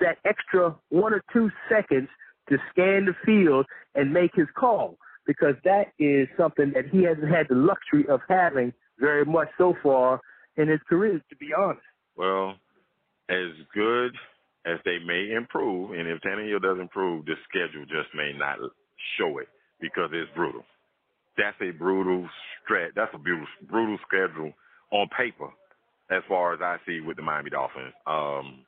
that 0.00 0.18
extra 0.24 0.74
one 0.88 1.12
or 1.12 1.22
two 1.32 1.50
seconds 1.68 2.08
to 2.48 2.56
scan 2.70 3.06
the 3.06 3.14
field 3.26 3.66
and 3.94 4.12
make 4.12 4.30
his 4.34 4.46
call 4.56 4.96
because 5.26 5.54
that 5.64 5.92
is 5.98 6.28
something 6.36 6.72
that 6.74 6.86
he 6.90 7.02
hasn't 7.02 7.28
had 7.28 7.46
the 7.48 7.54
luxury 7.54 8.06
of 8.08 8.20
having 8.28 8.72
very 8.98 9.24
much 9.24 9.48
so 9.58 9.74
far 9.82 10.20
in 10.56 10.68
his 10.68 10.80
career. 10.88 11.20
To 11.30 11.36
be 11.36 11.48
honest. 11.56 11.82
Well, 12.16 12.54
as 13.28 13.50
good 13.74 14.14
as 14.66 14.78
they 14.84 14.98
may 14.98 15.32
improve, 15.34 15.92
and 15.92 16.06
if 16.08 16.20
Tannehill 16.20 16.60
doesn't 16.62 16.80
improve, 16.82 17.24
the 17.26 17.34
schedule 17.48 17.84
just 17.86 18.14
may 18.14 18.32
not 18.36 18.58
show 19.18 19.38
it 19.38 19.48
because 19.80 20.10
it's 20.12 20.30
brutal. 20.36 20.62
That's 21.38 21.56
a 21.62 21.70
brutal 21.70 22.28
stretch. 22.62 22.92
That's 22.94 23.12
a 23.14 23.18
brutal, 23.18 23.46
brutal 23.70 23.98
schedule 24.06 24.52
on 24.90 25.08
paper, 25.16 25.48
as 26.10 26.22
far 26.28 26.52
as 26.52 26.60
I 26.60 26.76
see 26.86 27.00
with 27.00 27.16
the 27.16 27.22
Miami 27.22 27.50
Dolphins. 27.50 27.94
Um, 28.06 28.66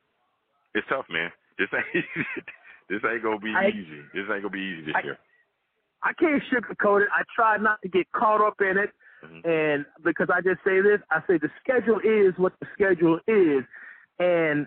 it's 0.74 0.86
tough, 0.88 1.04
man. 1.10 1.30
This 1.58 1.68
ain't 1.74 2.04
this 2.88 3.00
ain't 3.10 3.22
gonna 3.22 3.38
be 3.38 3.52
I- 3.54 3.68
easy. 3.68 4.00
This 4.14 4.24
ain't 4.32 4.42
gonna 4.42 4.48
be 4.50 4.60
easy 4.60 4.86
this 4.86 4.94
I- 4.96 5.02
year. 5.04 5.18
I 6.04 6.12
can't 6.14 6.42
sugarcoat 6.50 7.02
it. 7.02 7.08
I 7.12 7.22
try 7.36 7.58
not 7.58 7.80
to 7.82 7.88
get 7.88 8.10
caught 8.12 8.40
up 8.44 8.60
in 8.60 8.76
it. 8.78 8.90
Mhm. 9.24 9.46
And 9.46 9.86
because 10.02 10.28
I 10.34 10.40
just 10.40 10.58
say 10.64 10.80
this, 10.80 10.98
I 11.12 11.20
say 11.28 11.38
the 11.38 11.50
schedule 11.62 12.00
is 12.02 12.34
what 12.38 12.54
the 12.58 12.66
schedule 12.72 13.20
is. 13.28 13.62
And 14.18 14.66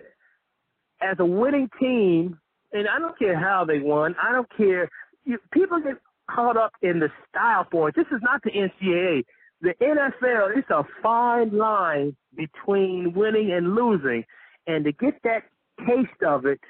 as 1.00 1.16
a 1.18 1.24
winning 1.24 1.68
team, 1.80 2.38
and 2.72 2.86
I 2.88 2.98
don't 2.98 3.18
care 3.18 3.38
how 3.38 3.64
they 3.64 3.78
won, 3.78 4.14
I 4.22 4.32
don't 4.32 4.48
care. 4.56 4.88
You, 5.24 5.38
people 5.52 5.80
get 5.80 5.96
caught 6.30 6.56
up 6.56 6.72
in 6.82 6.98
the 7.00 7.08
style 7.28 7.64
points. 7.64 7.96
This 7.96 8.06
is 8.12 8.22
not 8.22 8.42
the 8.42 8.50
NCAA. 8.50 9.24
The 9.62 9.74
NFL, 9.80 10.56
it's 10.56 10.70
a 10.70 10.84
fine 11.02 11.56
line 11.56 12.16
between 12.36 13.12
winning 13.14 13.52
and 13.52 13.74
losing. 13.74 14.24
And 14.66 14.84
to 14.84 14.92
get 14.92 15.14
that 15.24 15.44
taste 15.86 16.22
of 16.26 16.46
it 16.46 16.60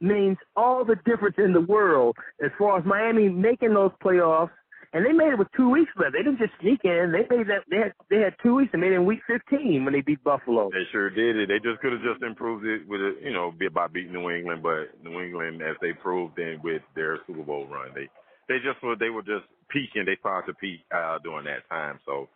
means 0.00 0.36
all 0.56 0.84
the 0.84 0.96
difference 1.04 1.36
in 1.38 1.52
the 1.52 1.60
world 1.60 2.16
as 2.44 2.50
far 2.58 2.78
as 2.78 2.84
Miami 2.84 3.28
making 3.28 3.74
those 3.74 3.92
playoffs. 4.02 4.50
And 4.94 5.06
they 5.06 5.12
made 5.12 5.32
it 5.32 5.38
with 5.38 5.48
two 5.56 5.70
weeks 5.70 5.90
left. 5.96 6.12
They 6.12 6.22
didn't 6.22 6.38
just 6.38 6.52
sneak 6.60 6.84
in. 6.84 7.12
They 7.12 7.24
made 7.34 7.48
that. 7.48 7.64
They 7.70 7.78
had 7.78 7.92
they 8.10 8.20
had 8.20 8.36
two 8.42 8.54
weeks 8.56 8.70
and 8.74 8.82
made 8.82 8.92
it 8.92 8.96
in 8.96 9.06
week 9.06 9.20
15 9.26 9.84
when 9.84 9.94
they 9.94 10.02
beat 10.02 10.22
Buffalo. 10.22 10.68
They 10.68 10.84
sure 10.92 11.08
did 11.08 11.36
it. 11.36 11.48
They 11.48 11.58
just 11.64 11.80
could 11.80 11.92
have 11.92 12.02
just 12.02 12.22
improved 12.22 12.66
it 12.66 12.86
with 12.86 13.00
a, 13.00 13.16
you 13.22 13.32
know, 13.32 13.54
by 13.72 13.86
beating 13.88 14.12
New 14.12 14.28
England, 14.28 14.62
but 14.62 14.92
New 15.02 15.22
England, 15.22 15.62
as 15.62 15.76
they 15.80 15.92
proved 15.92 16.38
in 16.38 16.60
with 16.62 16.82
their 16.94 17.18
Super 17.26 17.42
Bowl 17.42 17.66
run, 17.66 17.88
they 17.94 18.08
they 18.48 18.58
just 18.60 18.82
were 18.82 18.96
they 18.96 19.08
were 19.08 19.22
just 19.22 19.48
peaking. 19.70 20.04
They 20.04 20.16
started 20.20 20.52
to 20.52 20.58
peak 20.58 20.80
uh, 20.94 21.18
during 21.24 21.46
that 21.46 21.66
time. 21.70 21.98
So, 22.04 22.28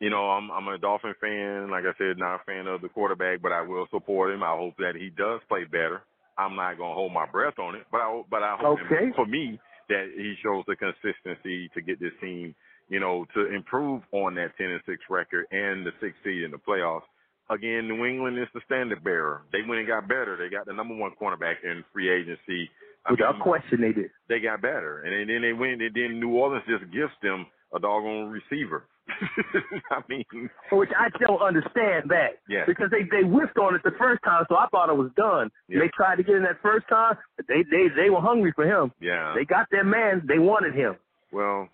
you 0.00 0.10
know, 0.10 0.28
I'm 0.28 0.50
I'm 0.50 0.68
a 0.68 0.76
Dolphin 0.76 1.14
fan. 1.18 1.70
Like 1.70 1.84
I 1.88 1.96
said, 1.96 2.18
not 2.18 2.42
a 2.42 2.44
fan 2.44 2.66
of 2.66 2.82
the 2.82 2.90
quarterback, 2.90 3.40
but 3.40 3.52
I 3.52 3.62
will 3.62 3.86
support 3.90 4.34
him. 4.34 4.42
I 4.42 4.54
hope 4.54 4.74
that 4.76 4.96
he 5.00 5.08
does 5.08 5.40
play 5.48 5.64
better. 5.64 6.02
I'm 6.36 6.56
not 6.56 6.76
gonna 6.76 6.92
hold 6.92 7.14
my 7.14 7.24
breath 7.24 7.58
on 7.58 7.74
it, 7.74 7.86
but 7.90 8.02
I 8.02 8.22
but 8.28 8.42
I 8.42 8.56
hope 8.60 8.80
Okay. 8.84 9.12
for 9.16 9.24
me 9.24 9.58
that 9.88 10.12
he 10.16 10.34
shows 10.42 10.64
the 10.66 10.76
consistency 10.76 11.68
to 11.74 11.80
get 11.80 12.00
this 12.00 12.12
team, 12.20 12.54
you 12.88 13.00
know, 13.00 13.26
to 13.34 13.54
improve 13.54 14.02
on 14.12 14.34
that 14.36 14.56
10 14.58 14.70
and 14.70 14.80
6 14.86 14.98
record 15.10 15.46
and 15.50 15.84
the 15.86 15.92
sixth 16.00 16.18
seed 16.24 16.42
in 16.42 16.50
the 16.50 16.58
playoffs. 16.58 17.02
Again, 17.50 17.88
New 17.88 18.04
England 18.06 18.38
is 18.38 18.48
the 18.54 18.60
standard 18.64 19.04
bearer. 19.04 19.42
They 19.52 19.60
went 19.68 19.80
and 19.80 19.88
got 19.88 20.08
better. 20.08 20.36
They 20.38 20.48
got 20.48 20.66
the 20.66 20.72
number 20.72 20.94
one 20.96 21.12
cornerback 21.20 21.56
in 21.62 21.84
free 21.92 22.08
agency. 22.08 22.70
I 23.06 23.10
Without 23.12 23.34
mean, 23.34 23.42
question, 23.42 23.80
they 23.82 23.92
did. 23.92 24.10
they 24.30 24.40
got 24.40 24.62
better, 24.62 25.02
and 25.02 25.28
then 25.28 25.42
they 25.42 25.52
went. 25.52 25.82
And 25.82 25.94
then 25.94 26.18
New 26.20 26.30
Orleans 26.30 26.64
just 26.66 26.90
gifts 26.90 27.12
them 27.22 27.44
a 27.74 27.78
doggone 27.78 28.30
receiver. 28.30 28.84
I 29.90 30.00
mean, 30.08 30.24
Which 30.72 30.90
I 30.98 31.08
don't 31.20 31.42
understand 31.42 32.08
that. 32.08 32.40
Yeah. 32.48 32.64
Because 32.66 32.90
they 32.90 33.02
they 33.10 33.26
whiffed 33.26 33.58
on 33.58 33.74
it 33.74 33.82
the 33.84 33.92
first 33.98 34.22
time, 34.24 34.44
so 34.48 34.56
I 34.56 34.66
thought 34.70 34.88
it 34.88 34.96
was 34.96 35.10
done. 35.16 35.50
Yeah. 35.68 35.80
They 35.80 35.88
tried 35.94 36.16
to 36.16 36.22
get 36.22 36.36
in 36.36 36.42
that 36.42 36.62
first 36.62 36.88
time, 36.88 37.16
but 37.36 37.46
they 37.46 37.62
they 37.70 37.88
they 37.94 38.10
were 38.10 38.20
hungry 38.20 38.52
for 38.54 38.64
him. 38.64 38.92
yeah. 39.00 39.34
They 39.36 39.44
got 39.44 39.66
their 39.70 39.84
man. 39.84 40.22
They 40.26 40.38
wanted 40.38 40.74
him. 40.74 40.96
Well, 41.32 41.68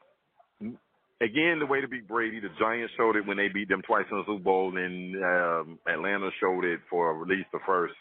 again, 1.21 1.59
the 1.59 1.67
way 1.67 1.81
to 1.81 1.89
beat 1.89 2.09
Brady, 2.09 2.41
the 2.41 2.49
Giants 2.59 2.93
showed 2.97 3.17
it 3.17 3.27
when 3.27 3.37
they 3.37 3.49
beat 3.49 3.69
them 3.69 3.83
twice 3.83 4.07
in 4.11 4.17
the 4.19 4.25
Super 4.27 4.43
Bowl, 4.43 4.77
and 4.77 5.17
um, 5.23 5.79
Atlanta 5.87 6.31
showed 6.41 6.65
it 6.65 6.81
for 6.89 7.23
at 7.23 7.29
least 7.29 7.49
the 7.53 7.61
first 7.67 7.95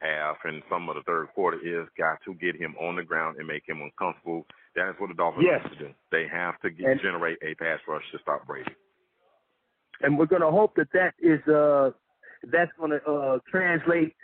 half 0.00 0.36
and 0.44 0.62
some 0.70 0.88
of 0.88 0.94
the 0.96 1.02
third 1.02 1.28
quarter. 1.34 1.58
Is 1.58 1.88
got 1.98 2.18
to 2.26 2.34
get 2.34 2.60
him 2.60 2.74
on 2.80 2.96
the 2.96 3.02
ground 3.02 3.36
and 3.38 3.48
make 3.48 3.64
him 3.66 3.80
uncomfortable. 3.82 4.46
That 4.76 4.90
is 4.90 4.94
what 4.98 5.08
the 5.08 5.14
Dolphins 5.14 5.44
Yes. 5.46 5.62
have 5.62 5.72
to 5.72 5.78
do. 5.78 5.94
They 6.12 6.26
have 6.28 6.60
to 6.60 6.70
get, 6.70 6.86
And- 6.90 7.00
generate 7.00 7.38
a 7.42 7.54
pass 7.56 7.80
rush 7.88 8.04
to 8.12 8.18
stop 8.18 8.46
Brady. 8.46 8.72
and 10.02 10.18
we're 10.18 10.26
going 10.26 10.42
to 10.42 10.50
hope 10.50 10.74
that 10.76 10.92
that 10.92 11.14
is 11.18 11.40
uh 11.48 11.90
that's 12.52 12.70
going 12.78 12.90
to 12.90 13.02
uh 13.10 13.38
translate 13.50 14.14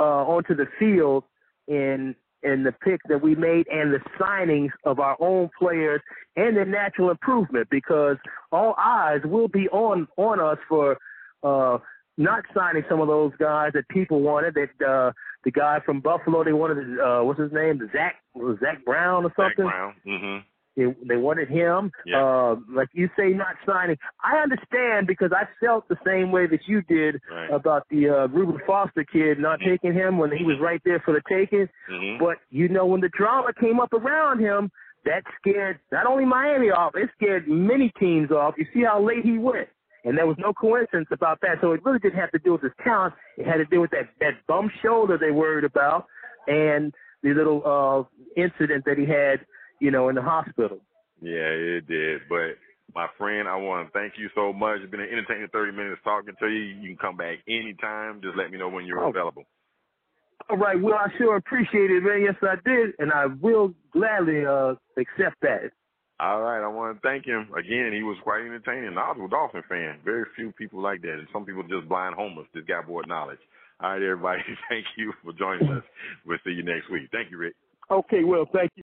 uh 0.00 0.02
onto 0.26 0.54
the 0.54 0.66
field 0.80 1.22
in 1.68 2.14
in 2.42 2.64
the 2.64 2.72
picks 2.72 3.04
that 3.08 3.22
we 3.22 3.36
made 3.36 3.68
and 3.68 3.94
the 3.94 4.00
signings 4.18 4.72
of 4.84 4.98
our 4.98 5.16
own 5.20 5.48
players 5.56 6.00
and 6.34 6.56
the 6.56 6.64
natural 6.64 7.08
improvement 7.10 7.68
because 7.70 8.16
all 8.50 8.74
eyes 8.78 9.20
will 9.24 9.46
be 9.46 9.68
on 9.68 10.08
on 10.16 10.40
us 10.40 10.58
for 10.68 10.98
uh, 11.44 11.78
not 12.18 12.44
signing 12.54 12.84
some 12.88 13.00
of 13.00 13.08
those 13.08 13.32
guys 13.38 13.72
that 13.74 13.88
people 13.88 14.20
wanted. 14.20 14.54
That 14.54 14.86
uh, 14.86 15.12
the 15.44 15.50
guy 15.50 15.78
from 15.84 16.00
Buffalo, 16.00 16.44
they 16.44 16.52
wanted 16.52 16.98
uh, 17.00 17.20
what's 17.24 17.40
his 17.40 17.52
name, 17.52 17.80
Zach 17.92 18.16
was 18.34 18.58
Zach 18.60 18.84
Brown 18.84 19.24
or 19.24 19.32
something. 19.36 19.66
Zach 19.66 19.72
Brown. 19.72 19.94
Mm-hmm. 20.06 20.38
They, 20.74 20.84
they 21.06 21.16
wanted 21.16 21.48
him. 21.48 21.92
Yeah. 22.06 22.24
Uh, 22.24 22.56
like 22.74 22.88
you 22.94 23.10
say, 23.14 23.28
not 23.28 23.56
signing. 23.66 23.98
I 24.24 24.38
understand 24.38 25.06
because 25.06 25.30
I 25.30 25.44
felt 25.62 25.86
the 25.88 25.98
same 26.06 26.32
way 26.32 26.46
that 26.46 26.60
you 26.66 26.80
did 26.82 27.20
Right. 27.30 27.50
about 27.50 27.86
the 27.90 28.08
uh, 28.08 28.28
Reuben 28.28 28.58
Foster 28.66 29.04
kid 29.04 29.38
not 29.38 29.60
taking 29.60 29.92
him 29.92 30.16
when 30.16 30.30
he 30.32 30.44
was 30.44 30.56
right 30.62 30.80
there 30.84 31.02
for 31.04 31.12
the 31.12 31.20
taking. 31.28 31.68
Mm-hmm. 31.90 32.24
But 32.24 32.38
you 32.48 32.68
know, 32.70 32.86
when 32.86 33.02
the 33.02 33.10
drama 33.10 33.52
came 33.60 33.80
up 33.80 33.92
around 33.92 34.40
him, 34.40 34.70
that 35.04 35.24
scared 35.40 35.78
not 35.90 36.06
only 36.06 36.24
Miami 36.24 36.70
off, 36.70 36.92
it 36.94 37.10
scared 37.16 37.46
many 37.48 37.92
teams 37.98 38.30
off. 38.30 38.54
You 38.56 38.64
see 38.72 38.82
how 38.82 39.04
late 39.04 39.24
he 39.24 39.36
went. 39.36 39.68
And 40.04 40.18
there 40.18 40.26
was 40.26 40.36
no 40.38 40.52
coincidence 40.52 41.08
about 41.12 41.40
that. 41.42 41.58
So 41.60 41.72
it 41.72 41.84
really 41.84 41.98
didn't 42.00 42.18
have 42.18 42.32
to 42.32 42.38
do 42.38 42.52
with 42.52 42.62
his 42.62 42.72
talent. 42.82 43.14
It 43.38 43.46
had 43.46 43.58
to 43.58 43.64
do 43.66 43.80
with 43.80 43.90
that, 43.92 44.08
that 44.20 44.34
bum 44.48 44.70
shoulder 44.82 45.16
they 45.16 45.30
worried 45.30 45.64
about 45.64 46.06
and 46.48 46.92
the 47.22 47.30
little 47.34 47.62
uh 47.64 48.02
incident 48.40 48.84
that 48.84 48.98
he 48.98 49.06
had, 49.06 49.46
you 49.80 49.90
know, 49.92 50.08
in 50.08 50.16
the 50.16 50.22
hospital. 50.22 50.78
Yeah, 51.20 51.46
it 51.78 51.86
did. 51.86 52.22
But 52.28 52.58
my 52.94 53.06
friend, 53.16 53.46
I 53.48 53.56
want 53.56 53.86
to 53.86 53.92
thank 53.96 54.14
you 54.18 54.28
so 54.34 54.52
much. 54.52 54.80
It's 54.80 54.90
been 54.90 55.00
an 55.00 55.08
entertaining 55.08 55.46
30 55.52 55.72
minutes 55.72 56.00
talking 56.02 56.34
to 56.40 56.48
you. 56.48 56.58
You 56.82 56.88
can 56.88 56.96
come 56.98 57.16
back 57.16 57.38
anytime. 57.48 58.20
Just 58.22 58.36
let 58.36 58.50
me 58.50 58.58
know 58.58 58.68
when 58.68 58.84
you're 58.86 59.04
Oh. 59.04 59.10
available. 59.10 59.44
All 60.50 60.56
right, 60.56 60.78
well 60.80 60.96
I 60.96 61.06
sure 61.16 61.36
appreciate 61.36 61.90
it, 61.92 62.02
man. 62.02 62.22
Yes 62.22 62.34
I 62.42 62.56
did, 62.68 62.90
and 62.98 63.12
I 63.12 63.26
will 63.26 63.72
gladly 63.92 64.44
uh 64.44 64.74
accept 64.98 65.36
that. 65.42 65.70
All 66.20 66.40
right, 66.40 66.62
I 66.62 66.68
want 66.68 66.94
to 66.94 67.08
thank 67.08 67.26
him 67.26 67.48
again. 67.56 67.92
He 67.92 68.02
was 68.02 68.16
quite 68.22 68.42
entertaining. 68.42 68.96
I 68.96 69.10
was 69.12 69.26
a 69.26 69.28
Dolphin 69.28 69.62
fan. 69.68 69.98
Very 70.04 70.24
few 70.36 70.52
people 70.52 70.80
like 70.80 71.02
that, 71.02 71.14
and 71.14 71.26
some 71.32 71.44
people 71.44 71.62
just 71.64 71.88
blind 71.88 72.14
homers. 72.14 72.46
This 72.54 72.64
guy 72.66 72.80
brought 72.86 73.08
knowledge. 73.08 73.40
All 73.80 73.90
right, 73.90 74.02
everybody. 74.02 74.42
Thank 74.68 74.86
you 74.96 75.12
for 75.24 75.32
joining 75.32 75.68
us. 75.72 75.82
We'll 76.24 76.38
see 76.44 76.52
you 76.52 76.62
next 76.62 76.90
week. 76.90 77.08
Thank 77.10 77.30
you, 77.30 77.38
Rick. 77.38 77.54
Okay, 77.90 78.24
well, 78.24 78.46
thank 78.52 78.70
you. 78.76 78.82